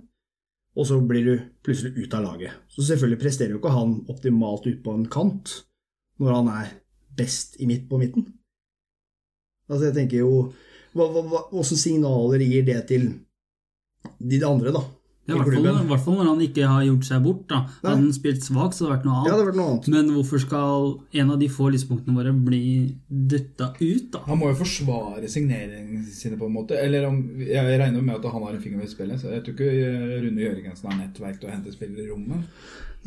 [0.78, 1.36] Og så blir du
[1.66, 2.58] plutselig ut av laget.
[2.70, 5.54] Så selvfølgelig presterer jo ikke han optimalt ut på en kant
[6.22, 6.74] når han er
[7.18, 8.28] best i midt på midten.
[9.68, 10.52] Altså, jeg tenker jo
[10.98, 11.08] hva,
[11.58, 13.10] Åssen signaler gir det til
[14.18, 14.84] de andre, da?
[15.28, 15.82] Ja, i I hvert fall, klubben?
[15.84, 17.42] i hvert fall når han ikke har gjort seg bort.
[17.52, 17.58] da.
[17.68, 17.74] Nei.
[17.84, 19.90] Hadde han spilt svakt, så hadde det vært noe Ja, det hadde vært noe annet.
[19.98, 20.88] Men hvorfor skal
[21.24, 22.64] en av de få lyspunktene våre bli
[23.10, 24.24] dytta ut, da?
[24.30, 26.80] Han må jo forsvare signeringene sine, på en måte.
[26.80, 29.20] Eller om, Jeg regner med at han har en finger med i spillet.
[29.20, 32.48] Så jeg tror ikke eh, Rune Jørgensen har nettverk til å hente spillere i rommet.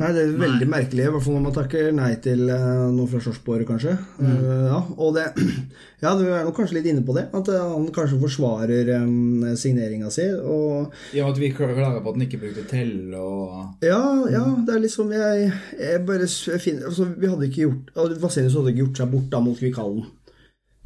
[0.00, 3.09] Nei, det er veldig merkelig, i hvert fall når man takker nei til uh, noe
[3.11, 3.96] fra Sjorsborg, kanskje.
[4.22, 5.26] Eh, ja, og det
[6.04, 9.44] Ja, du er nok kanskje litt inne på det, at uh, han kanskje forsvarer um,
[9.61, 10.24] signeringa si.
[10.40, 14.00] Og Ja, at vi klager på at han ikke brukte telle og ja,
[14.32, 18.18] ja, det er liksom Jeg, jeg bare jeg finner altså, Vi hadde ikke gjort altså,
[18.24, 20.08] Vasenius hadde ikke gjort seg bort da mot Kvikallen.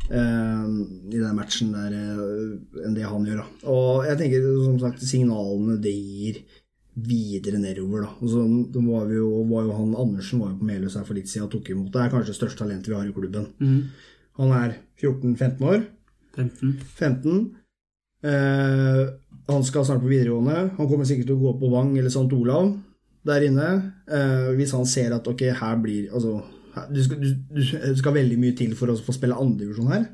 [0.05, 0.67] Uh,
[1.09, 3.41] I den matchen der uh, enn det han gjør.
[3.41, 6.43] da Og jeg tenker som sagt signalene det gir
[6.95, 8.05] videre nedover.
[8.05, 8.43] da Og så
[8.85, 11.49] var, vi jo, var jo han Andersen var jo på Melhus her for litt siden
[11.49, 11.91] og tok imot.
[11.93, 13.49] Det er kanskje det største talentet vi har i klubben.
[13.59, 13.81] Mm.
[14.39, 15.85] Han er 14-15 år.
[16.37, 16.81] 15.
[16.99, 17.45] 15.
[18.25, 19.03] Eh,
[19.49, 20.75] han skal snart på videregående.
[20.79, 22.29] Han kommer sikkert til å gå på Vang eller St.
[22.33, 22.73] Olav
[23.29, 23.71] der inne.
[24.09, 26.39] Eh, hvis han ser at ok, her blir Altså,
[26.75, 30.07] her, du, skal, du, du skal veldig mye til for å få spille andredivisjon her.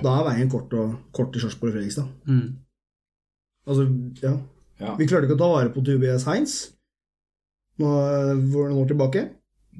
[0.00, 2.08] Da er veien kort, og, kort til Sarpsborg og Fredrikstad.
[2.28, 2.60] Mm.
[3.68, 3.88] Altså,
[4.22, 4.36] ja.
[4.80, 4.94] Ja.
[4.96, 6.54] Vi klarte ikke å ta vare på Tobias Heinz
[7.80, 7.88] nå,
[8.52, 9.26] for noen år tilbake.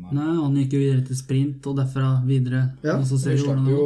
[0.01, 2.61] Nei, han gikk jo videre til sprint, og derfra videre.
[2.83, 3.83] Ja, og så ser Vi slapp jo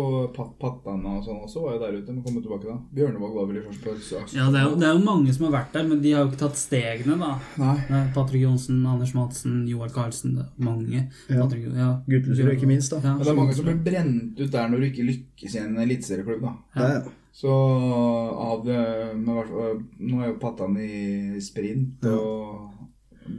[0.60, 2.12] pattene og sånn også, var jo der ute.
[2.14, 2.76] Men kom tilbake da.
[2.94, 4.36] Bjørnevåg var vel i Sarpsborg.
[4.36, 6.22] Ja, det er, jo, det er jo mange som har vært der, men de har
[6.22, 7.32] jo ikke tatt stegene, da.
[7.58, 8.04] Nei.
[8.14, 11.02] Patrick Johnsen, Anders Madsen, Joar Karlsen Det er mange.
[11.28, 11.40] Ja.
[11.42, 11.90] Patrick, ja.
[12.06, 13.02] Guttelsrud, ikke minst, da.
[13.02, 13.16] Ja.
[13.16, 15.76] Men det er mange som blir brent ut der når du ikke lykkes i en
[15.82, 16.54] eliteserieklubb, da.
[16.78, 16.88] Ja.
[16.94, 17.18] Ja.
[17.34, 18.78] Så av det
[19.26, 22.70] hvert fall- Nå er jo Pattan i sprint, og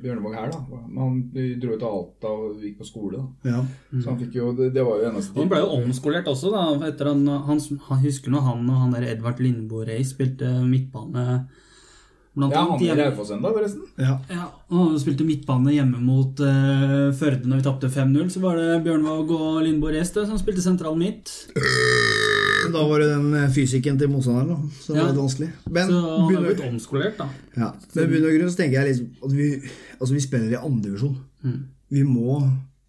[0.01, 0.79] Bjørnevåg her, da.
[0.87, 1.19] Men han
[1.61, 3.51] dro jo til Alta og gikk på skole, da.
[3.51, 3.59] Ja.
[4.01, 6.63] Så han fikk jo Det, det var jo eneste Han ble jo omskolert også, da.
[6.89, 11.45] Etter han, han, han husker nå han og han der Edvard Lindboe Rey spilte midtbane
[12.35, 13.03] blant Ja, han er i.
[13.05, 13.85] Raufoss ennå, forresten.
[14.01, 14.17] ja.
[14.27, 18.27] Ja, og han spilte midtbane hjemme mot uh, Førde når vi tapte 5-0.
[18.33, 21.31] Så var det Bjørnvåg og Lindboe Reste som spilte sentral midt.
[22.73, 25.03] Da var det den eh, fysikken til motstanderen da, som Ja.
[25.03, 25.49] var litt vanskelig.
[25.69, 27.27] Men Så han begynner- blitt omskolert, da.
[27.57, 29.47] Ja, men i bunn og grunn så tenker jeg liksom at vi,
[29.99, 31.17] altså vi spiller i andredivisjon.
[31.43, 31.63] Mm.
[31.91, 32.39] Vi, må,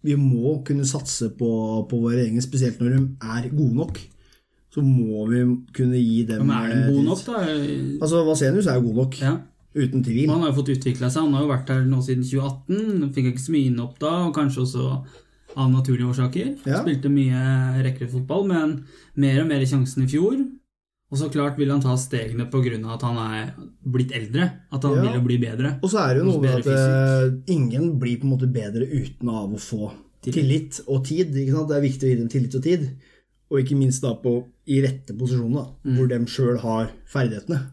[0.03, 3.99] vi må kunne satse på, på våre egne, spesielt når de er gode nok.
[4.73, 7.45] Så må vi kunne gi dem Men er de eh, gode nok, da?
[8.01, 9.37] Altså, Vasenius er jo god nok, Ja.
[9.75, 10.29] uten tvil.
[10.29, 11.23] Han har jo fått utvikla seg.
[11.23, 13.13] Han har jo vært her nå siden 2018.
[13.13, 15.05] Fikk ikke så mye inn opp da, og kanskje også
[15.57, 16.53] av naturlige årsaker.
[16.69, 16.83] Ja.
[16.83, 18.77] Spilte mye rekruttfotball, men
[19.17, 20.37] mer og mer i sjansen i fjor.
[21.07, 22.79] Og så klart vil han ta stegene pga.
[22.93, 23.53] at han er
[23.87, 24.51] blitt eldre.
[24.71, 25.13] At han Ja.
[25.13, 25.79] vil bli bedre.
[25.81, 27.43] Og så er det jo noe med at fysisk.
[27.47, 29.91] ingen blir på en måte bedre uten av å få
[30.21, 31.31] tillit og tid.
[31.33, 32.89] Det er viktig å gi dem tillit og tid.
[33.49, 35.95] Og ikke minst da på, i rette posisjoner, Mm.
[35.95, 37.71] hvor de sjøl har ferdighetene.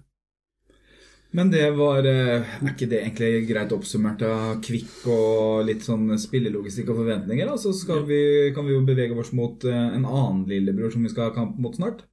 [1.34, 6.12] Men det var eh, Er ikke det egentlig greit oppsummert av Kvikk og litt sånn
[6.20, 7.48] spillelogistikk og forventninger?
[7.50, 7.56] Da?
[7.58, 8.20] Så skal vi,
[8.54, 11.58] kan vi jo bevege oss mot eh, en annen lillebror som vi skal ha kamp
[11.58, 12.04] mot snart.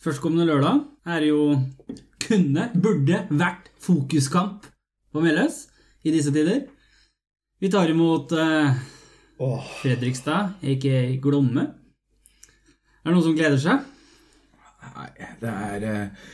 [0.00, 0.80] Førstkommende lørdag
[1.12, 1.42] er jo
[2.24, 4.70] kunne, burde vært fokuskamp
[5.12, 5.66] på Meløs
[6.00, 6.64] i disse tider.
[7.60, 8.72] Vi tar imot eh,
[9.82, 11.68] Fredrikstad, aka Glomme.
[13.04, 13.84] Er det noen som gleder seg?
[14.94, 16.30] Nei, det er eh,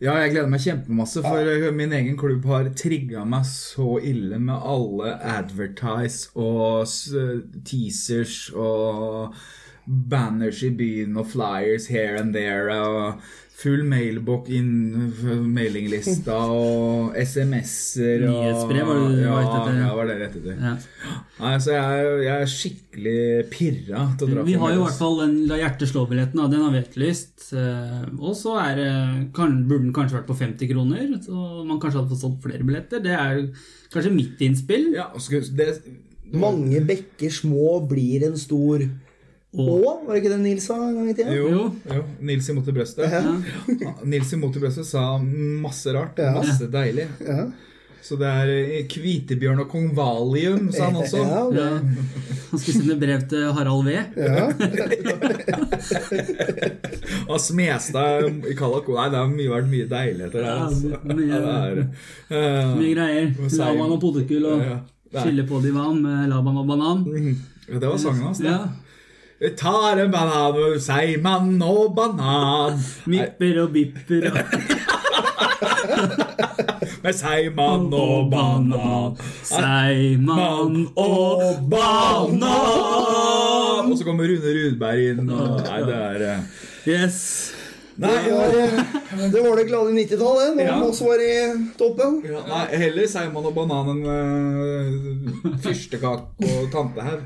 [0.00, 4.38] Ja, jeg gleder meg kjempemasse, for eh, min egen klubb har trigga meg så ille
[4.40, 6.88] med alle advertise og
[7.68, 9.36] teasers og
[9.84, 13.20] banners i byen og flyers here and there og
[13.60, 14.70] full mailbok inn
[15.52, 19.80] mailinglista og SMS-er og Nyhetsbrev var det du ja, var etter?
[19.80, 20.56] Ja, var det rett etter.
[20.56, 20.74] Ja.
[21.40, 23.18] Altså, så jeg, jeg er skikkelig
[23.52, 26.42] pirra til å dra på Vi har jo i hvert fall den La hjertet slå-billetten,
[26.52, 27.46] den har vi etterlyst.
[27.56, 28.56] Eh, Og så
[29.36, 32.66] kan, burde den kanskje vært på 50 kroner, så man kanskje hadde fått solgt flere
[32.66, 33.04] billetter.
[33.04, 33.42] Det er
[33.92, 34.90] kanskje mitt innspill.
[34.96, 35.72] Ja, skal, det,
[36.30, 38.84] mange bekker små blir en stor
[39.50, 41.32] Å, var det ikke det Nils sa en gang i tida?
[41.34, 41.62] Jo, Jo.
[41.90, 42.02] jo.
[42.22, 43.10] Nils imot i brøstet.
[43.10, 43.34] Ja.
[44.06, 46.14] Nils imot i brøstet sa masse rart.
[46.22, 46.30] Ja.
[46.38, 47.08] Masse deilig.
[47.26, 47.48] Ja.
[48.00, 51.18] Så det er eh, Kvitebjørn og kong Valium, sa han også.
[51.20, 51.66] Ja.
[51.82, 53.92] Han skulle sende brev til Harald V.
[54.16, 54.48] ja.
[57.30, 60.46] Og Smestad i Kalako Nei, det har vært mye deiligheter der.
[60.64, 60.86] Altså.
[61.10, 61.54] mye- Ja, det er,
[62.38, 63.26] eh, Mye greier.
[63.58, 64.76] Laban og potetgull og Ja,
[65.24, 66.98] skille på divan med Laban og banan.
[67.68, 68.40] ja, det var sangen hans.
[68.40, 68.44] Ja.
[68.64, 68.70] det.
[69.56, 72.76] Tar en banan og seigmann og banan.
[73.08, 74.36] Mipper og bipper og
[77.00, 79.14] Med seigmann og banan.
[79.48, 81.40] Seigmann og
[81.72, 82.44] banan.
[83.88, 85.24] Og så kommer Rune Rudberg inn.
[85.32, 86.40] Og, nei, det er eh,
[86.90, 87.18] Yes.
[88.00, 88.76] Det var, eh,
[89.32, 90.76] det var det glade 90-tallet, når Ja.
[90.84, 91.32] oss var i
[91.80, 92.20] toppen.
[92.28, 97.20] ja, Nei, heller seigmann og banan enn uh, fyrstekake og tantehaug.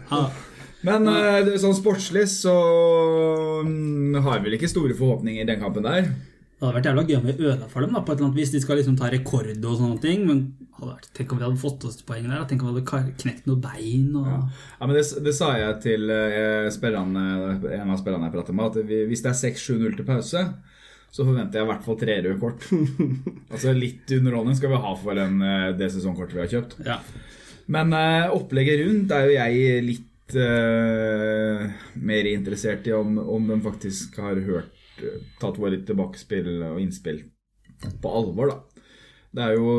[0.84, 0.98] Ja.
[0.98, 2.54] Men uh, det er sånn sportslig så
[3.64, 6.12] um, har vi vel ikke store forhåpninger i den kampen der.
[6.54, 8.38] Det hadde vært jævla gøy om vi ødela for dem da, på et eller annet
[8.38, 8.52] vis.
[8.54, 10.22] De skal liksom ta rekord og sånne ting.
[10.28, 10.44] Men
[10.78, 12.38] vært, tenk om vi hadde fått oss poeng der.
[12.38, 12.46] da.
[12.48, 14.06] Tenk om vi hadde knekt noen bein.
[14.20, 14.28] Og...
[14.28, 18.88] Ja, men det, det sa jeg til eh, en av spillerne jeg pratet med, at
[18.88, 20.46] vi, hvis det er 6-7-0 til pause,
[21.14, 22.64] så forventer jeg i hvert fall tre røde kort.
[23.52, 26.80] altså litt underholdning skal vi ha for den, eh, det sesongkortet vi har kjøpt.
[26.86, 26.98] Ja.
[27.76, 31.66] Men eh, opplegget rundt er jo jeg litt eh,
[32.00, 34.72] mer interessert i om, om de faktisk har hørt
[35.40, 37.24] tatt våre tilbakespill og innspill
[38.00, 38.74] på alvor, da.
[39.34, 39.70] Det er jo,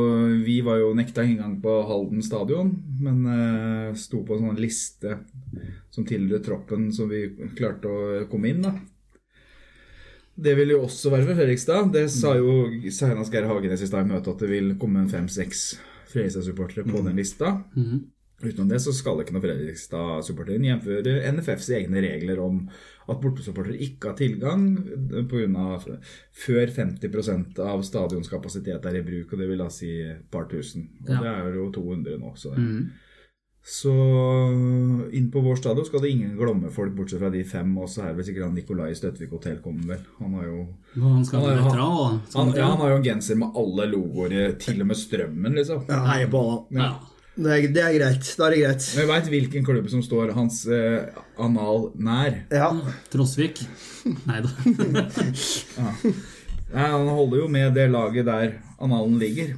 [0.44, 5.14] vi var jo nekta inngang på Halden stadion, men uh, sto på en sånn liste
[5.96, 7.22] som tilhører troppen som vi
[7.56, 8.66] klarte å komme inn.
[8.66, 8.74] da.
[10.36, 11.88] Det vil jo også være for Fredrikstad.
[11.96, 15.12] Det sa jo senest Geir Hagenes i stad i møtet at det vil komme en
[15.12, 15.64] fem-seks
[16.12, 17.56] Fredrikstad-supportere på den lista.
[17.78, 18.04] Mhm.
[18.44, 21.30] Utenom det så skal det ikke noe Fredrikstad-supporter gjennomføre jf.
[21.38, 22.58] NFFs egne regler om
[23.08, 24.66] at bortesupportere ikke har tilgang
[25.30, 25.80] pga.
[26.36, 30.50] før 50% av stadions kapasitet er i bruk, og det vil da si et par
[30.52, 30.90] tusen.
[31.06, 31.22] Og Ja.
[31.22, 32.34] det er jo 200 nå.
[32.36, 32.92] Så, mm.
[33.64, 33.94] så
[35.14, 37.72] inn på vår stadion skal det ingen Glomme-folk, bortsett fra de fem.
[37.78, 40.04] Og så er det vel sikkert han Nikolai Støtvik Hotell kommer vel.
[40.20, 40.68] Han har jo
[41.02, 44.60] han skal Han er- dra, han, ja, han har jo en genser med alle logoer,
[44.60, 45.86] til og med Strømmen, liksom.
[45.88, 46.68] Ja, heier på.
[46.72, 46.94] Ja.
[47.36, 48.28] Det er, det er greit.
[48.40, 48.86] Da er det greit.
[48.96, 51.10] Men jeg veit hvilken klubb som står hans eh,
[51.42, 52.38] anal nær.
[52.54, 52.70] Ja.
[53.12, 53.60] Trosvik.
[54.06, 54.52] Nei da.
[55.76, 55.90] ja.
[56.72, 59.56] han holder jo med det laget der analen ligger.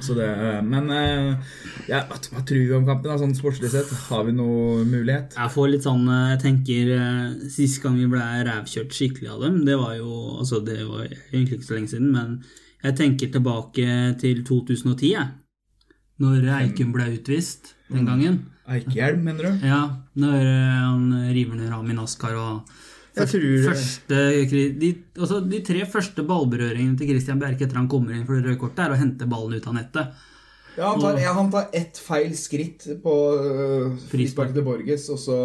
[0.00, 0.28] Så det,
[0.64, 1.50] men eh,
[1.90, 3.10] ja, hva, tror vi om kampen?
[3.10, 3.90] da, sånn sportslig sett?
[4.08, 5.36] Har vi noe mulighet?
[5.36, 9.58] Jeg får litt sånn Jeg tenker eh, Sist gang vi ble rævkjørt skikkelig av dem,
[9.68, 12.38] det var jo Altså, det var egentlig ikke så lenge siden, men
[12.84, 15.47] jeg tenker tilbake til 2010, jeg.
[16.18, 18.38] Når Eiken ble utvist den gangen.
[18.68, 19.66] Eikehjelm, mener du?
[19.66, 19.82] Ja,
[20.18, 22.72] når eh, han river ned Ramin Askar og
[23.18, 24.18] første,
[24.78, 28.44] de, altså de tre første ballberøringene til Christian Bjerke etter han kommer inn for det
[28.44, 30.20] røde kortet, er å hente ballen ut av nettet.
[30.78, 34.52] Ja, han tar, ja, han tar ett feil skritt på uh, Frispark.
[34.54, 35.38] til Borges, og så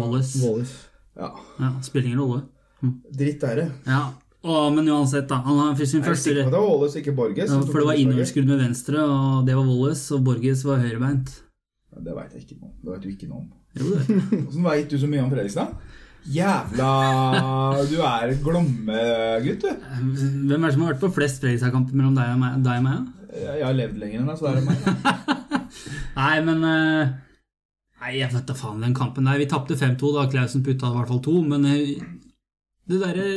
[0.00, 0.40] Wallace.
[0.40, 0.78] Wallace.
[1.18, 2.46] Ja, Ja, spiller ingen rolle.
[3.12, 3.68] dritt er det.
[3.84, 4.06] Ja,
[4.40, 5.42] å, men uansett, da.
[5.44, 7.50] Han har sin første det var Wallace, ikke Borges.
[7.52, 11.32] Ja, for det var innoverskudd med venstre, og det var Wallace, og Borges var høyrebeint.
[11.90, 12.76] Ja, det veit jeg ikke noe om.
[12.80, 13.48] Det vet du ikke noe om.
[14.46, 15.74] Åssen veit du så mye om Fredrikstad?
[16.30, 16.88] Jævla
[17.88, 19.86] Du er Glomme-gutt, du.
[20.50, 22.60] Hvem er det som har vært på flest Fredrikstad-kamper mellom deg og meg?
[22.64, 23.02] Deg og meg ja?
[23.30, 25.50] Jeg har levd lenger enn deg, så det er meg.
[26.20, 27.12] Nei, men eh,
[28.00, 29.38] Nei, jeg vet da faen den kampen der.
[29.40, 31.92] Vi tapte 5-2, da Klausen putta i hvert fall to, men eh,
[32.90, 33.28] det derre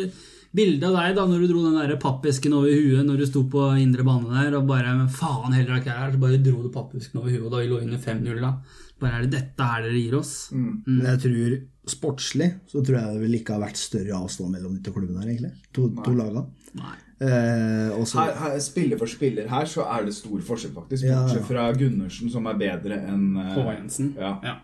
[0.54, 3.44] bildet av deg da når du dro den der pappesken over huet når du sto
[3.50, 6.72] på indre bane der, og bare Men faen heller ikke her, så bare dro du
[6.74, 8.54] pappesken over huet, og da vi lå under 5-0 da.
[9.02, 10.34] Bare er det dette her dere gir oss?
[10.54, 11.56] Men jeg tror
[11.94, 15.20] sportslig så tror jeg det vel ikke har vært større avstand mellom de to klubbene
[15.24, 15.52] her, egentlig.
[15.76, 16.46] To, to laga.
[16.80, 16.94] Nei.
[17.24, 21.06] Eh, Her, her, spiller for spiller her, så er det stor forskjell, faktisk.
[21.08, 21.22] Ja.
[21.24, 24.14] Bortsett fra Gundersen, som er bedre enn eh, Håvard Jensen.
[24.20, 24.36] Ja.
[24.44, 24.56] Ja.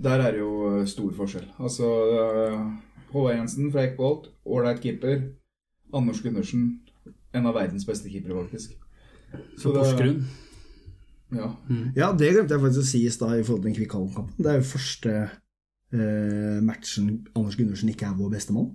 [0.00, 1.48] Der er det jo eh, stor forskjell.
[1.60, 2.60] Altså eh,
[3.12, 5.22] Håvard Jensen fra Eckbolt, ålreit keeper.
[5.92, 6.80] Anders Gundersen,
[7.34, 8.76] en av verdens beste keepere, faktisk.
[9.58, 10.24] Så det- Porsgrunn.
[11.32, 11.48] Ja.
[11.96, 14.34] Ja, det glemte jeg faktisk å si i stad i forhold til den Kvikk-Hallen-kampen.
[14.38, 15.30] Det er jo første
[15.92, 18.72] eh, matchen Anders Gundersen ikke er vår beste mann.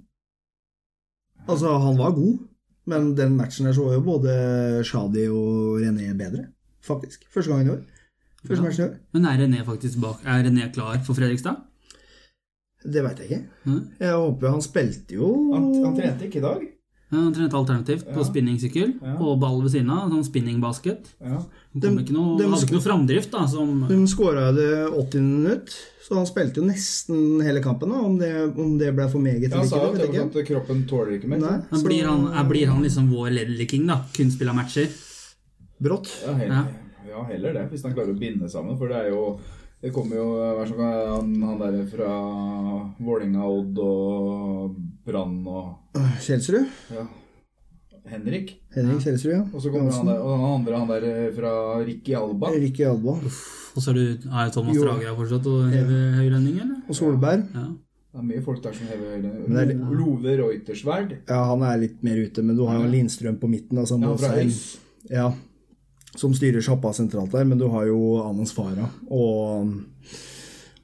[1.48, 2.39] Altså, han var god,
[2.88, 6.48] men den matchen der så jo både Shadi og René bedre,
[6.82, 7.26] faktisk.
[7.34, 7.84] Første gangen i år.
[8.45, 8.69] Første Ja.
[8.69, 8.98] matchen i år.
[9.13, 10.24] Men er René faktisk bak?
[10.26, 11.56] Er René klar for Fredrikstad?
[12.86, 13.43] Det veit jeg ikke.
[13.65, 13.82] Mm.
[14.00, 16.63] Jeg håper Han spilte jo Han, han trente ikke i dag.
[17.12, 18.24] Ja, Han trente alternativt på Ja.
[18.28, 19.13] spinningsykkel Ja.
[19.21, 21.06] og ball ved siden av, sånn spinningbasket.
[21.21, 21.38] Ja.
[21.74, 25.21] De, ikke noe, de, hadde ikke noe framdrift, da, som De skåra det 80.
[25.21, 25.69] minutt,
[26.08, 27.89] så han spilte jo nesten hele kampen.
[27.93, 28.02] Da.
[28.02, 30.39] Om, det, om det ble for meget Han eller sa ikke, jo sa ikke.
[30.41, 31.38] at kroppen tåler ikke mer.
[31.39, 34.02] Nei, så- blir han, er, blir han liksom vår Ledley King, da?
[34.13, 34.88] Kun spiller matcher?
[35.82, 36.10] Brått.
[36.26, 36.65] Ja, heller, Ja.
[37.10, 38.78] ja, heller det, hvis han klarer å binde sammen.
[38.78, 39.39] For det er jo
[39.86, 40.71] Det kommer jo hver
[41.12, 42.13] han, han der fra
[43.06, 46.65] Vålinga, Odd og Brann og Kjelsrud.
[46.95, 47.04] ja,
[48.10, 48.56] Henrik.
[48.74, 49.43] Henrik Kjelsrud, ja.
[49.54, 51.54] Og så kommer han der, og han andre han der fra
[51.86, 52.50] Ricky Alba.
[52.54, 53.15] Ricky Alba.
[53.76, 54.78] Og så er, du er Thomas.
[54.82, 56.78] Drage her fortsatt å heve høyrenning, eller?
[56.89, 57.45] Og Solberg.
[57.54, 57.67] Ja.
[58.15, 61.17] Det er mye folk der som hever er- Lo- Love Reutersverd.
[61.28, 63.78] Ja, han er litt mer ute, men du har jo Lindstrøm på midten.
[63.82, 64.34] Altså, Ja, fra.
[64.38, 64.62] Høys.
[65.12, 65.34] Ja,
[66.19, 69.73] som styrer sjappa sentralt der, men du har jo Anas Farah og um,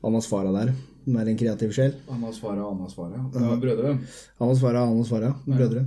[0.04, 0.74] Anas Farah der.
[1.02, 1.96] Som er en kreativ sjel.
[2.14, 3.24] Anas Farah og Anas Farah.
[3.34, 3.96] Det var brødre.
[4.40, 5.86] Anas Farah og Anas Farah, brødre.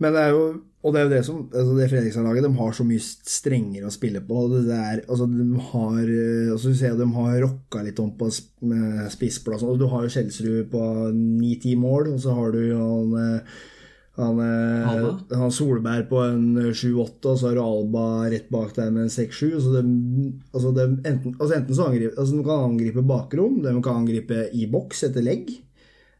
[0.00, 0.46] Men det er jo
[0.86, 3.94] og det er jo det som altså det Fredrikstad-laget de har så mye strengere å
[3.94, 4.36] spille på.
[4.44, 7.98] og Det der, altså de har eh, altså Du ser jo de har rocka litt
[8.04, 9.66] om på sp- spissplassen.
[9.72, 10.82] og Du har jo Kjelsrud på
[11.16, 13.56] ni-ti mål, og så har du han eh,
[14.16, 18.72] han, eh, han Solberg på en eh, sju-åtte, og så har du Alba rett bak
[18.78, 19.50] der med en seks-sju.
[19.60, 19.82] Så de,
[20.54, 24.46] altså de, enten, altså enten så angriper altså de kan angripe bakrom, de kan angripe
[24.56, 25.52] i boks etter legg.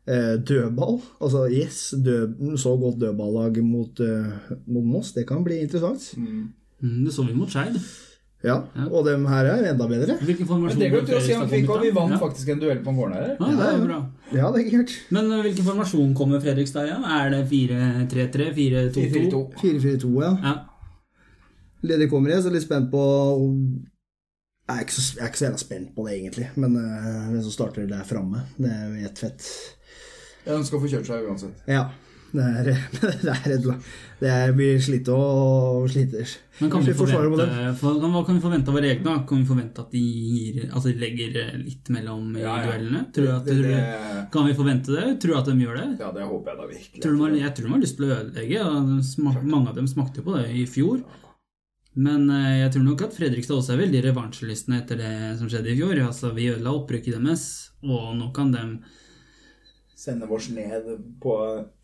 [0.07, 1.01] Eh, dødball.
[1.25, 5.11] Altså yes, død, så godt dødballag mot, uh, mot Moss.
[5.17, 6.13] Det kan bli interessant.
[6.21, 6.53] Mm,
[7.07, 7.81] det så vi mot Skeid.
[8.45, 8.57] Ja,
[8.91, 10.19] Og dem her er enda bedre.
[10.21, 11.33] Hvilken formasjon det glemte til å si.
[11.33, 12.19] Han Fredrikstad fikk, og vi vant ja.
[12.21, 13.33] faktisk en duell på en corner her.
[13.41, 13.99] Ja, det er bra.
[14.29, 14.95] Ja, det er ikke gærent.
[15.17, 16.93] Men uh, hvilken formasjon kommer Fredrikstad i?
[16.93, 17.01] Ja?
[17.17, 18.49] Er det 4-3-3?
[18.59, 19.07] 4-2-2?
[19.09, 19.43] 4-4-2.
[19.63, 20.33] 4-4-2, ja.
[20.45, 20.55] Ja.
[21.87, 23.03] Ledig kommer jeg, så litt spent på
[24.67, 26.49] Jeg er ikke så, jeg er ikke så jævla spent på det, egentlig.
[26.61, 29.53] Men eh, hvem som starter der framme, det er jo helt fett.
[30.47, 31.71] Ja, ønsker skal få kjørt seg uansett.
[31.71, 31.87] Ja.
[32.33, 32.67] Det er,
[33.23, 33.67] det er et
[34.21, 36.31] Det er, mye slite og sliter.
[36.61, 37.47] Men kan vi forvente,
[37.81, 39.15] for, hva kan vi forvente av våre egne?
[39.29, 42.65] Kan vi forvente at de gir, altså de legger eh, litt mellom Ja, ja.
[42.71, 43.03] duellene?
[43.15, 45.07] Tror du at, Det- tror du- det- kan vi forvente det?
[45.23, 45.89] Tror du at de gjør det?
[46.01, 47.03] Ja, det håper jeg da virkelig.
[47.05, 48.65] Tror du de jeg tror de har lyst til å ødelegge.
[49.13, 51.05] smak, mange av dem smakte på det i fjor.
[51.97, 55.73] Men eh, jeg tror nok at Fredrikstad også er veldig revansjelystne etter det som skjedde
[55.73, 55.97] i fjor.
[56.09, 57.47] Altså, Vi ødela opprykket deres,
[57.85, 58.65] og nå kan de
[60.07, 60.87] Sende oss ned
[61.23, 61.35] på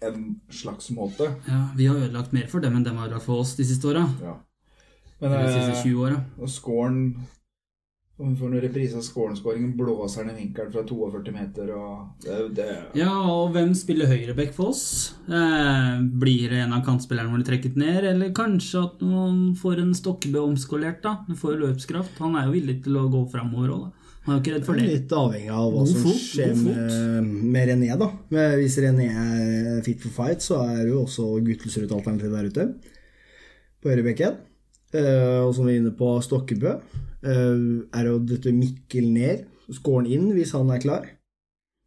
[0.06, 1.26] en slags måte.
[1.50, 3.88] Ja, vi har ødelagt mer for dem enn de har ødelagt for oss de siste
[3.90, 4.06] åra.
[4.22, 4.36] Ja.
[5.22, 6.18] Men De siste eh, 20 åra.
[6.38, 6.98] og scoren
[8.22, 12.22] Om vi får noen reprise av scoren-scoringen, blåser den i vinkelen fra 42 meter og
[12.22, 12.66] det, det
[13.00, 15.14] Ja, og hvem spiller høyreback for oss?
[15.26, 19.94] Eh, blir det en av kantspillerne våre trekket ned, eller kanskje at noen får en
[19.98, 21.16] Stokkebø omskolert, da?
[21.26, 22.20] Du får jo løpskraft.
[22.22, 23.98] Han er jo villig til å gå framover òg, da.
[24.22, 24.86] Han er jo ikke redd for det.
[24.86, 28.08] Litt avhengig av hva God som fot, skjer med, med René, da.
[28.60, 32.50] Hvis René er fit for fight, så er det jo også Guttelsrud et alternativ der
[32.52, 32.68] ute.
[33.82, 34.38] På høyrebekken.
[34.92, 36.76] Eh, og som vi er inne på Stokkebø,
[37.26, 37.58] er
[37.98, 39.44] er jo dette Mikkel ned.
[39.72, 41.06] Skår han inn hvis han er klar?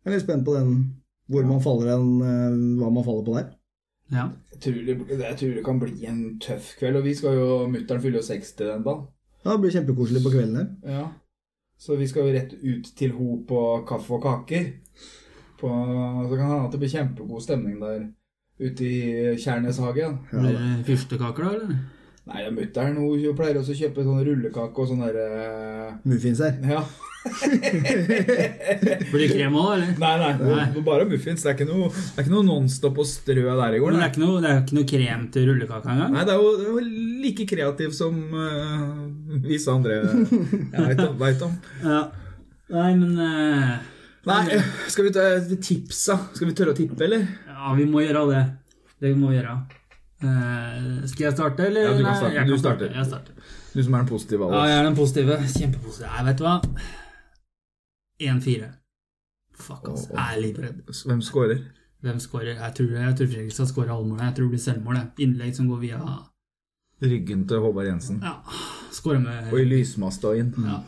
[0.04, 0.78] Jeg er litt spent på den
[1.32, 3.54] hvor man faller den, eh, hva man faller på der.
[4.14, 4.30] Ja.
[4.52, 7.00] jeg, tror det, jeg tror det kan bli en tøff kveld.
[7.00, 9.08] Og vi skal jo Mutter'n fyller jo 60 den dagen.
[9.46, 10.68] Ja, det blir kjempekoselig på kvelden her.
[10.84, 11.06] Ja.
[11.78, 14.70] Så vi skal jo rett ut til ho på kaffe og kaker.
[15.60, 18.08] På, så kan det hende at det blir kjempegod stemning der
[18.60, 20.18] ute i Kjærneshagen.
[20.32, 21.78] Blir det fyrstekaker da, eller?
[22.26, 22.96] Nei, mutter'n
[23.38, 25.26] pleier også å kjøpe sånn rullekake og sånn derre
[26.10, 26.56] Muffins her.
[26.66, 26.82] Ja.
[29.12, 29.94] Blir det krem òg, eller?
[30.02, 30.32] Nei, nei.
[30.42, 30.84] Nei.
[30.86, 31.42] Bare muffins.
[31.46, 33.94] Det er ikke noe, det er ikke noe Nonstop og strø der i går.
[33.94, 36.14] Men det er ikke noe, det er ikke noe krem til rullekaka engang?
[36.16, 36.82] nei det, er jo, det er jo
[37.26, 41.18] like kreativ som uh, visse andre jeg vet om.
[41.22, 41.58] Vet om.
[41.96, 42.04] Ja.
[42.74, 43.76] Nei, men uh,
[44.26, 44.58] Nei,
[44.90, 45.26] skal vi ta
[45.62, 46.18] tipsa?
[46.34, 47.28] Skal vi tørre å tippe, eller?
[47.46, 48.46] Ja, vi må gjøre det.
[48.98, 49.60] Det vi må gjøre.
[50.24, 51.82] Eh, skal jeg starte, eller?
[51.82, 52.34] Ja, du kan Nei, starte.
[52.36, 52.94] jeg Du kan starter.
[52.96, 53.34] Jeg starter.
[53.76, 55.38] Du som er den positive av Ja, jeg er den positive.
[55.56, 56.08] Kjempepositiv.
[56.08, 56.56] Nei, vet du hva?
[58.20, 58.70] 1-4.
[59.56, 60.08] Fuck, ass.
[60.12, 60.80] Jeg er livredd.
[61.06, 61.60] Hvem scorer?
[62.04, 62.56] Hvem skårer?
[62.60, 64.24] Jeg tror, jeg tror Fredrikstad scorer halvmålet.
[64.30, 65.00] Jeg tror det blir selvmål.
[65.26, 66.00] Innlegg som går via
[67.04, 68.22] Ryggen til Håvard Jensen.
[68.24, 68.38] Ja,
[68.96, 70.54] skårer med Og i lysmasta inn.
[70.64, 70.80] ja.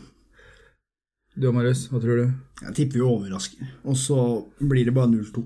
[1.38, 2.32] Du og Marius, hva tror du?
[2.63, 3.67] Jeg tipper vi overrasker.
[3.86, 4.15] Og så
[4.57, 5.43] blir det bare 0-2.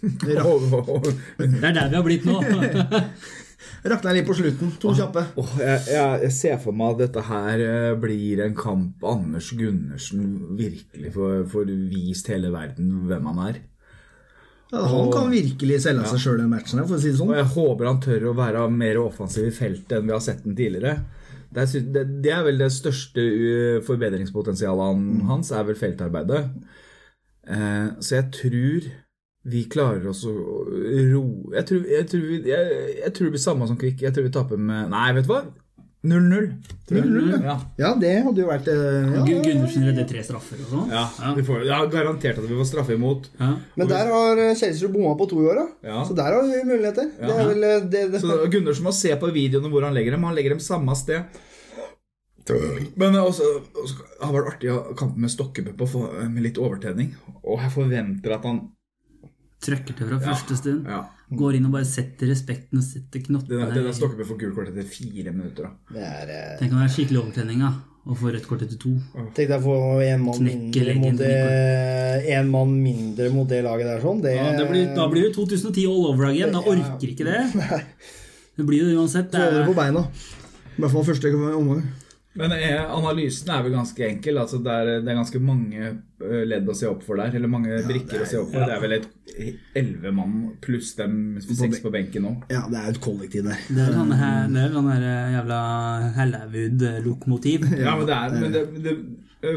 [0.22, 2.40] Det er der vi har blitt nå.
[3.92, 4.70] Rakna litt på slutten.
[4.82, 5.24] To kjappe.
[5.38, 9.50] Oh, jeg, jeg, jeg ser for meg at dette her eh, blir en kamp Anders
[9.58, 13.58] Gundersen virkelig får, får vist hele verden hvem han er.
[14.72, 17.34] Ja, han kan virkelig selge seg sjøl den matchen for å si det Og sånn.
[17.36, 20.56] jeg håper han tør å være mer offensiv i feltet enn vi har sett den
[20.56, 21.02] tidligere.
[21.52, 26.46] Det er, det, det er vel det største uh, forbedringspotensialet hans, er vel feltarbeidet.
[27.42, 28.86] Eh, så jeg tror
[29.42, 32.06] vi klarer oss å ro Jeg tror, jeg,
[32.46, 34.04] jeg, jeg tror det blir samme som Kvikk.
[34.06, 35.42] Jeg tror vi taper med Nei, vet du hva?
[36.02, 36.46] 0-0.
[36.88, 37.06] tror jeg.
[37.06, 37.54] 0-0, Ja.
[37.78, 39.20] Ja, det hadde jo vært eh, ja.
[39.22, 40.88] Gundersen redder tre straffer og sånn.
[40.90, 41.04] Ja,
[41.36, 43.28] vi får, ja, garantert at vi får straffe imot.
[43.38, 43.52] Ja.
[43.78, 45.92] Men der har eh, Kjelsrud bomma på to i år, da.
[45.92, 46.02] Ja.
[46.08, 47.06] Så der har vi muligheter.
[47.20, 48.22] Det er vel eh, det, det.
[48.24, 50.26] Så Gundersen må se på videoene hvor han legger dem.
[50.26, 51.38] Han legger dem samme sted.
[52.98, 53.46] Men også,
[53.78, 55.86] også, det har vært artig å kampe med Stokkebø på
[56.26, 57.14] med litt overtenning.
[57.46, 58.64] Og jeg forventer at han
[59.62, 60.88] Trøkker til fra første stund.
[60.90, 61.04] ja,
[61.38, 63.70] Går inn og bare setter respekten og setter knottene.
[63.72, 65.70] det der Stokkebø får gult kort etter fire minutter.
[65.70, 65.94] Da.
[65.94, 67.70] det er eh, Tenk om det er skikkelig overtrening da,
[68.02, 68.92] og få rødt kort etter to.
[69.36, 71.36] Tenk deg å få en mann mindre mot det,
[72.34, 74.20] en mann mindre mot det laget der sånn.
[74.24, 76.52] Det, Ja, det blir, da blir det 2010 all over again.
[76.52, 77.40] Da orker ikke det.
[78.52, 79.30] Det blir jo uansett.
[79.32, 79.62] Det er...
[79.64, 80.02] på beina.
[80.76, 81.86] I hvert fall første omgang.
[82.38, 84.38] Men eh, analysen er vel ganske enkel.
[84.40, 87.34] Altså det, er, det er ganske mange eh, ledd å se opp for der.
[87.36, 88.64] Eller mange brikker å se opp for.
[88.64, 89.08] Det er vel et
[89.76, 92.32] elleve mann pluss dem seks på benken nå.
[92.52, 93.60] Ja, det er et kollektiv der.
[93.68, 95.06] det er sånn her, det er sånn her
[95.36, 95.60] jævla
[96.16, 97.68] Hellewood-lokomotiv.
[97.82, 98.96] Ja, men, det er, men det, det,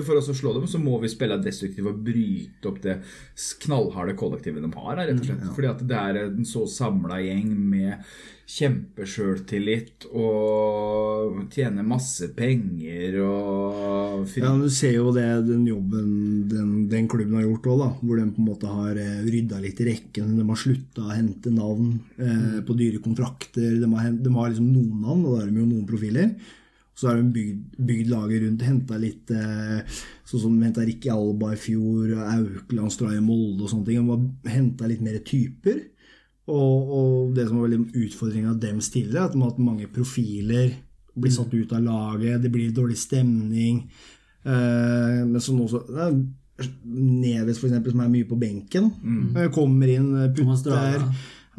[0.05, 2.99] for oss å slå dem, så må vi spille destruktivt og bryte opp det
[3.65, 5.01] knallharde kollektivet de har.
[5.01, 5.51] rett og slett.
[5.53, 8.07] Fordi at det er en så samla gjeng med
[8.45, 14.43] kjempesjøltillit og tjener masse penger og fri...
[14.43, 16.11] Ja, Du ser jo det, den jobben
[16.51, 19.81] den, den klubben har gjort òg, hvor de på en måte har eh, rydda litt
[19.81, 20.35] i rekken.
[20.37, 23.79] De har slutta å hente navn eh, på dyre kontrakter.
[23.81, 26.35] De har, de har liksom noen navn, og da er de jo noen profiler.
[26.95, 29.81] Så har de bygd, bygd laget rundt, henta litt eh,
[30.25, 34.07] Sånn som de henta Ricky Alba i fjor, Aukland, Straje Molde og sånne ting.
[34.47, 35.83] Henta litt mer typer.
[36.45, 39.89] Og, og det som var veldig utfordringa deres tidligere, er at de har hatt mange
[39.91, 40.71] profiler.
[41.15, 43.83] Blir satt ut av laget, det blir dårlig stemning.
[44.45, 46.09] Eh, men så også så
[46.85, 48.85] Neves, for eksempel, som er mye på benken.
[49.03, 49.51] mm.
[49.51, 51.01] kommer inn, eh, putter.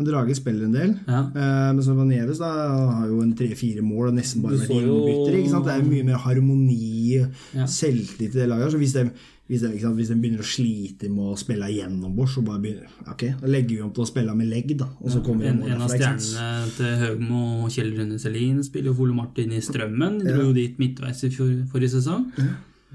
[0.04, 0.34] Drage.
[0.36, 0.90] Spiller en del.
[1.08, 1.20] Ja.
[1.30, 2.04] Eh, men så var
[2.42, 2.50] da,
[2.98, 5.38] har jo en tre-fire mål og nesten bare vært innbytter.
[5.40, 5.64] Ikke sant?
[5.64, 7.22] Det er mye mer harmoni,
[7.54, 7.64] Ja.
[7.66, 8.72] selvtillit i det laget.
[8.72, 9.10] Så hvis de,
[9.48, 9.96] hvis, de, sant?
[9.96, 13.76] hvis de begynner å slite med å spille gjennombords, så bare begynner, ok, da legger
[13.76, 14.76] vi om til å spille med legg.
[14.76, 18.62] da, og så kommer En, mål en av stjernene til Høgmo og Kjell Rune Selin
[18.66, 20.20] spiller jo Ole Martin i Strømmen.
[20.26, 21.30] Dro jo dit midtveis i
[21.70, 22.32] forrige sesong.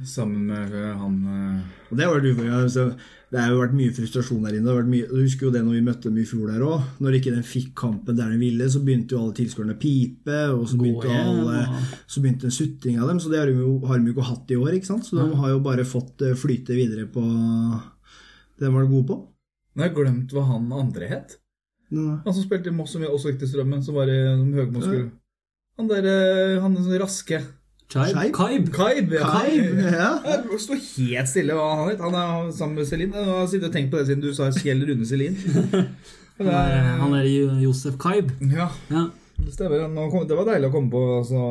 [0.07, 1.57] Sammen med eh, han eh,
[1.91, 4.73] Og Det har vært Det har jo vært mye frustrasjon der inne.
[4.87, 6.87] Mye, du husker jo det når vi møtte dem i fjor der òg.
[7.03, 10.39] Når ikke den fikk kampen der den ville, så begynte jo alle tilskuerne å pipe.
[10.55, 11.61] Og så begynte, alle,
[12.05, 13.21] så begynte en sutring av dem.
[13.23, 14.73] Så det har de jo, har de jo ikke hatt i år.
[14.77, 15.07] ikke sant?
[15.07, 19.21] Så de har jo bare fått eh, flyte videre på det de var gode på.
[19.71, 21.37] Nå har jeg glemt hva han andre het.
[21.91, 22.19] Nei.
[22.25, 24.19] Han som spilte i Moss, som også gikk til Strømmen, som var i
[24.55, 24.83] Høgmo
[25.79, 27.41] Han der eh, Han raske
[27.91, 28.31] Scheib?
[28.35, 28.69] Kaib?
[28.71, 29.11] Kaib!
[29.17, 29.27] Ja.
[29.33, 30.09] Kaib, ja.
[30.23, 31.99] Jeg står helt stille hva han het.
[32.05, 33.17] Han er sammen med Celine.
[33.19, 35.35] Jeg har sittet og tenkt på det siden du sa Kjell Rune Celine.
[36.41, 37.25] Han er, han er
[37.61, 38.31] Josef Kaib.
[38.49, 39.03] Ja, Ja.
[39.37, 39.83] det stemmer.
[40.25, 41.01] Det var deilig å komme på.
[41.19, 41.41] Altså.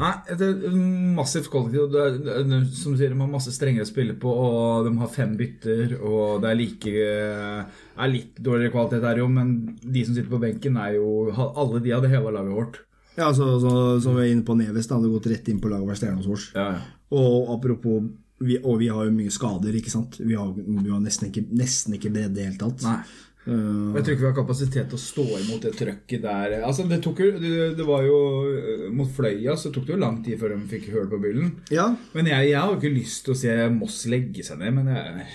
[0.00, 0.10] Nei,
[0.40, 0.74] det er
[1.14, 1.84] massivt kollektiv.
[1.92, 4.88] Det er, det er, som du sier, de har masse strengere å spille på, og
[4.88, 9.54] de har fem bytter, og det er like er litt dårligere kvalitet her, jo, men
[9.84, 12.82] de som sitter på benken, er jo Alle de hadde heva laget vårt.
[13.16, 13.72] Ja, så, så,
[14.04, 14.88] som vi er inne på Neves.
[14.88, 16.50] Da hadde gått rett inn på laget hos oss.
[16.56, 16.80] Ja, ja.
[17.16, 18.02] Og apropos
[18.38, 20.18] vi, Og vi har jo mye skader, ikke sant.
[20.20, 22.84] Vi har, vi har nesten ikke, nesten ikke bredde i det hele tatt.
[22.84, 22.98] Nei.
[23.46, 26.56] Uh, Jeg tror ikke vi har kapasitet til å stå imot det trøkket der.
[26.66, 28.16] Altså, det, tok jo, det, det var jo
[28.50, 31.52] eh, Mot Fløya så tok det jo lang tid før de fikk høl på byllen.
[31.70, 31.86] ja.
[32.16, 34.90] Men jeg, jeg har jo ikke lyst til å se Moss legge seg ned, men
[34.90, 35.28] jeg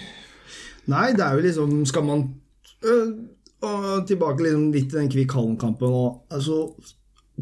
[0.91, 2.23] Nei, det er jo liksom Skal man
[2.83, 3.11] øh,
[4.09, 5.95] Tilbake liksom litt til den Kvikk Hallen-kampen.
[6.03, 6.65] og, Altså,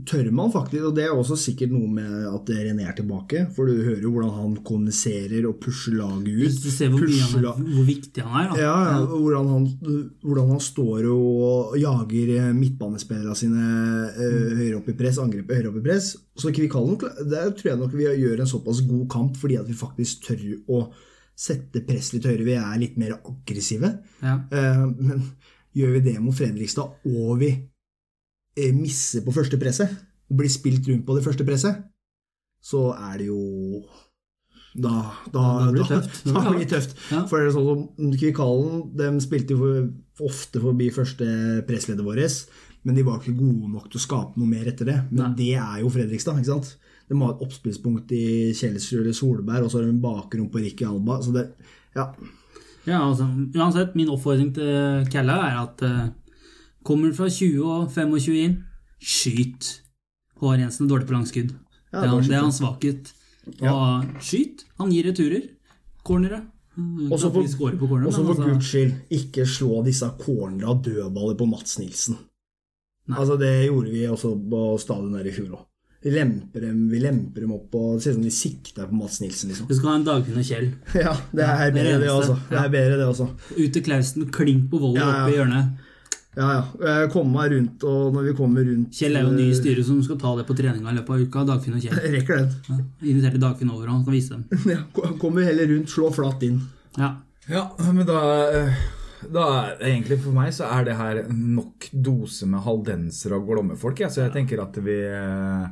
[0.08, 3.42] tør man faktisk Og det er også sikkert noe med at René er tilbake.
[3.56, 6.60] For du hører jo hvordan han kommuniserer og pusher laget ut.
[6.64, 8.52] Du ser hvor, pusher han er, hvor viktig han er.
[8.54, 8.62] Da.
[8.62, 9.68] Ja, ja, hvordan han,
[10.24, 13.66] hvordan han står og jager midtbanespillerne sine
[14.14, 16.12] eh, høyere opp i press, angrepet høyere opp i press.
[16.40, 19.78] Så Kvikallen der tror jeg nok vi gjør en såpass god kamp fordi at vi
[19.78, 20.84] faktisk tør å
[21.40, 22.48] sette press litt høyere.
[22.48, 23.96] Vi er litt mer aggressive.
[24.24, 24.38] Ja.
[24.52, 25.28] Eh, Men
[25.76, 27.52] gjør vi det mot Fredrikstad, og vi
[28.76, 29.95] misser på første presset,
[30.30, 31.82] og blir spilt rundt på det første presset,
[32.62, 33.39] så er det jo
[34.80, 34.91] da,
[35.34, 36.20] da, Da blir det tøft.
[36.30, 36.95] Da blir det tøft.
[37.10, 37.24] Ja.
[37.30, 39.88] For det er sånn som Kvikalen de spilte jo for,
[40.30, 41.28] ofte forbi første
[41.68, 42.36] pressleddet vårt,
[42.88, 44.97] men de var ikke gode nok til å skape noe mer etter det.
[45.10, 45.34] Men Nei.
[45.39, 46.39] det er jo Fredrikstad.
[46.39, 46.76] ikke sant?
[47.10, 50.62] De har et oppspillspunkt i Kjelsrud eller Solberg, og så har de en bakgrunn på
[50.62, 51.18] Ricky Alba.
[51.26, 51.49] Så det,
[51.97, 52.12] ja,
[52.88, 53.26] Ja, altså,
[53.57, 56.05] uansett, min oppfordring til Kella er at eh,
[56.84, 58.58] kommer fra 20 og 25 inn,
[59.02, 59.82] skyt.
[60.40, 61.52] Håvard Jensen er dårlig på langskudd.
[61.92, 63.14] Ja, det, er, han- det er hans svakhet.
[63.66, 64.66] Og skyt.
[64.80, 65.48] Han gir returer.
[66.06, 66.42] Cornere.
[66.80, 67.78] Og Også for- corner,
[68.12, 72.16] for altså- guds skyld, ikke slå disse cornera dødballer på Mats Nilsen.
[73.08, 73.18] Nei.
[73.20, 75.66] Altså, Det gjorde vi også på stadion der i fjor òg.
[76.04, 78.94] Vi lemper dem, vi lemper dem opp og Det ser ut som de sikter på
[78.96, 79.68] Mats Nilsen, liksom.
[79.68, 80.70] Du skal ha en Dagfinn og Kjell.
[80.96, 82.38] Ja, det er bedre, det også.
[82.50, 83.28] Det er bedre, det også.
[83.58, 85.24] Ut til Klausen, klink på volden Ja, ja.
[85.26, 85.66] oppe i hjørnet.
[86.38, 86.64] Ja, ja.
[86.86, 89.58] Jeg kommer meg rundt, og når vi kommer rundt Kjell er jo ny i eh,
[89.58, 91.46] styret som skal ta det på treninga i løpet av uka.
[91.50, 91.98] Dagfinn og Kjell.
[92.16, 92.54] Rekker den.
[92.70, 92.78] Ja.
[93.10, 94.46] Inviterte Dagfinn over, og han skal vise dem.
[94.76, 94.84] Ja,
[95.24, 96.62] kommer heller rundt, slå flatt inn.
[97.00, 97.16] Ja.
[97.50, 98.20] Ja, men da,
[98.54, 98.76] eh,
[99.34, 104.04] da er- Egentlig for meg så er det her nok dose med haldensere og glommefolk.
[104.06, 105.66] Ja, så jeg tenker at vi eh,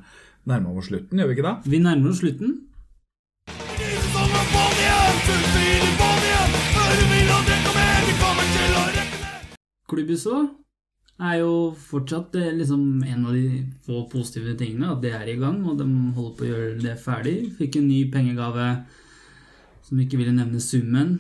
[0.50, 1.56] nærmer oss slutten, gjør vi ikke det?
[1.76, 2.58] Vi nærmer oss slutten.
[9.88, 10.54] Klubbhuset
[11.18, 15.38] er jo fortsatt eh, liksom en av de få positive tingene, at det er i
[15.40, 17.38] gang, og de holder på å gjøre det ferdig.
[17.58, 18.68] Fikk en ny pengegave
[19.88, 21.18] som ikke ville nevne summen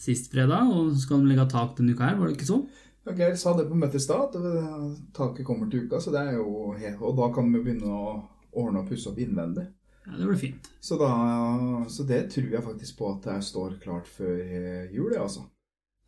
[0.00, 2.60] sist fredag, og skal de legge tak denne uka her, var det ikke så?
[3.06, 6.40] Geir sa det på møtet i stad, at taket kommer til uka, så det er
[6.40, 8.16] jo Og da kan vi begynne å
[8.56, 9.68] ordne og pusse opp innvendig.
[10.06, 10.68] Ja, det blir fint.
[10.80, 11.10] Så, da,
[11.90, 15.46] så det tror jeg faktisk på at det står klart før eh, jul, altså.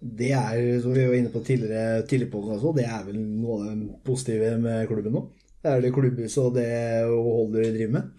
[0.00, 3.56] Det er, som vi var inne på tidligere, tidligere på også, det er vel noe
[3.58, 5.24] av det positive med klubben nå.
[5.58, 6.66] Det er det klubbhuset og det
[7.10, 8.10] Holder driver med.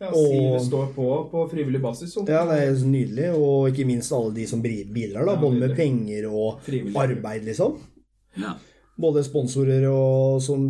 [0.00, 2.12] Ja, Og- Sive står på på frivillig basis.
[2.14, 2.22] Så.
[2.28, 5.58] Ja, det er så nydelig, og ikke minst alle de som bidrar, da, Ja, både
[5.58, 6.94] med penger og Frivillig.
[6.94, 7.80] arbeid, liksom.
[8.38, 8.54] Ja.
[8.96, 10.68] Både sponsorer og, som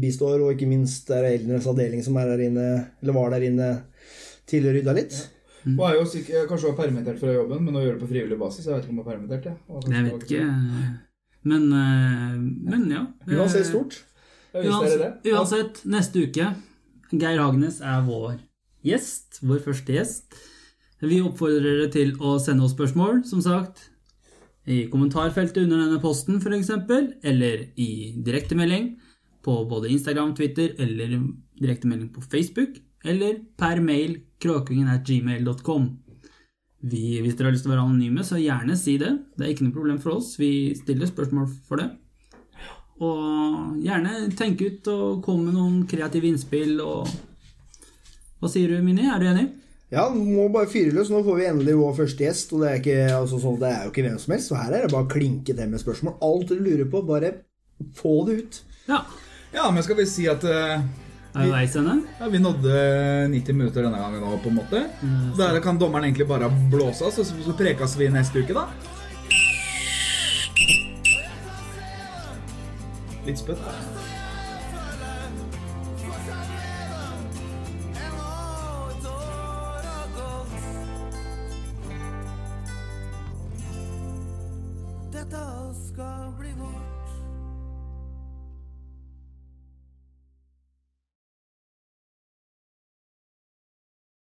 [0.00, 3.42] bistår, og ikke minst er det Eldres avdeling som er der inne, eller var der
[3.50, 3.82] inne
[4.46, 5.28] tidligere rydda litt.
[5.76, 8.38] Og er jo sikkert, kanskje var permittert fra jobben, men å gjøre det på frivillig
[8.40, 9.56] basis Jeg vet ikke om hun er permittert, jeg.
[9.92, 10.44] Jeg vet ikke.
[11.50, 12.38] Men, eh,
[12.70, 13.02] men ja.
[13.28, 13.98] Uansett stort.
[14.52, 14.70] Det det.
[14.70, 16.48] Uansett, uansett, neste uke
[17.12, 18.40] Geir Hagnes er vår
[18.86, 19.40] gjest.
[19.46, 20.40] Vår første gjest.
[21.00, 23.86] Vi oppfordrer dere til å sende oss spørsmål, som sagt.
[24.68, 26.70] I kommentarfeltet under denne posten, f.eks.
[27.24, 28.92] Eller i direktemelding
[29.44, 31.16] på både Instagram, Twitter eller
[31.60, 32.76] direktemelding på Facebook.
[33.04, 35.88] Eller per mail kråkungen at gmail.com.
[36.80, 39.12] Hvis dere har lyst til å være anonyme, så gjerne si det.
[39.36, 40.32] Det er ikke noe problem for oss.
[40.40, 41.90] Vi stiller spørsmål for det.
[43.00, 47.08] Og gjerne tenk ut og komme med noen kreative innspill og
[48.40, 49.04] Hva sier du, Mini?
[49.04, 49.50] Er du enig?
[49.92, 51.10] Ja, må bare fyre løs.
[51.12, 53.82] Nå får vi endelig vår første gjest, og det er, ikke, altså, sånn, det er
[53.84, 56.14] jo ikke hvem som helst, så her er det bare å klinke til med spørsmål.
[56.24, 57.32] Alt du lurer på, bare
[57.98, 58.60] få det ut.
[58.88, 59.02] Ja.
[59.52, 60.86] Ja, men skal vi si at eh,
[61.30, 61.92] Er vi veis ende?
[62.18, 62.72] ja, vi nådde
[63.30, 64.80] 90 minutter denne gangen òg, på en måte?
[65.38, 68.66] Der kan dommeren egentlig bare blåse oss, og så, så prekes vi neste uke, da?
[73.26, 73.62] Litt spøtt.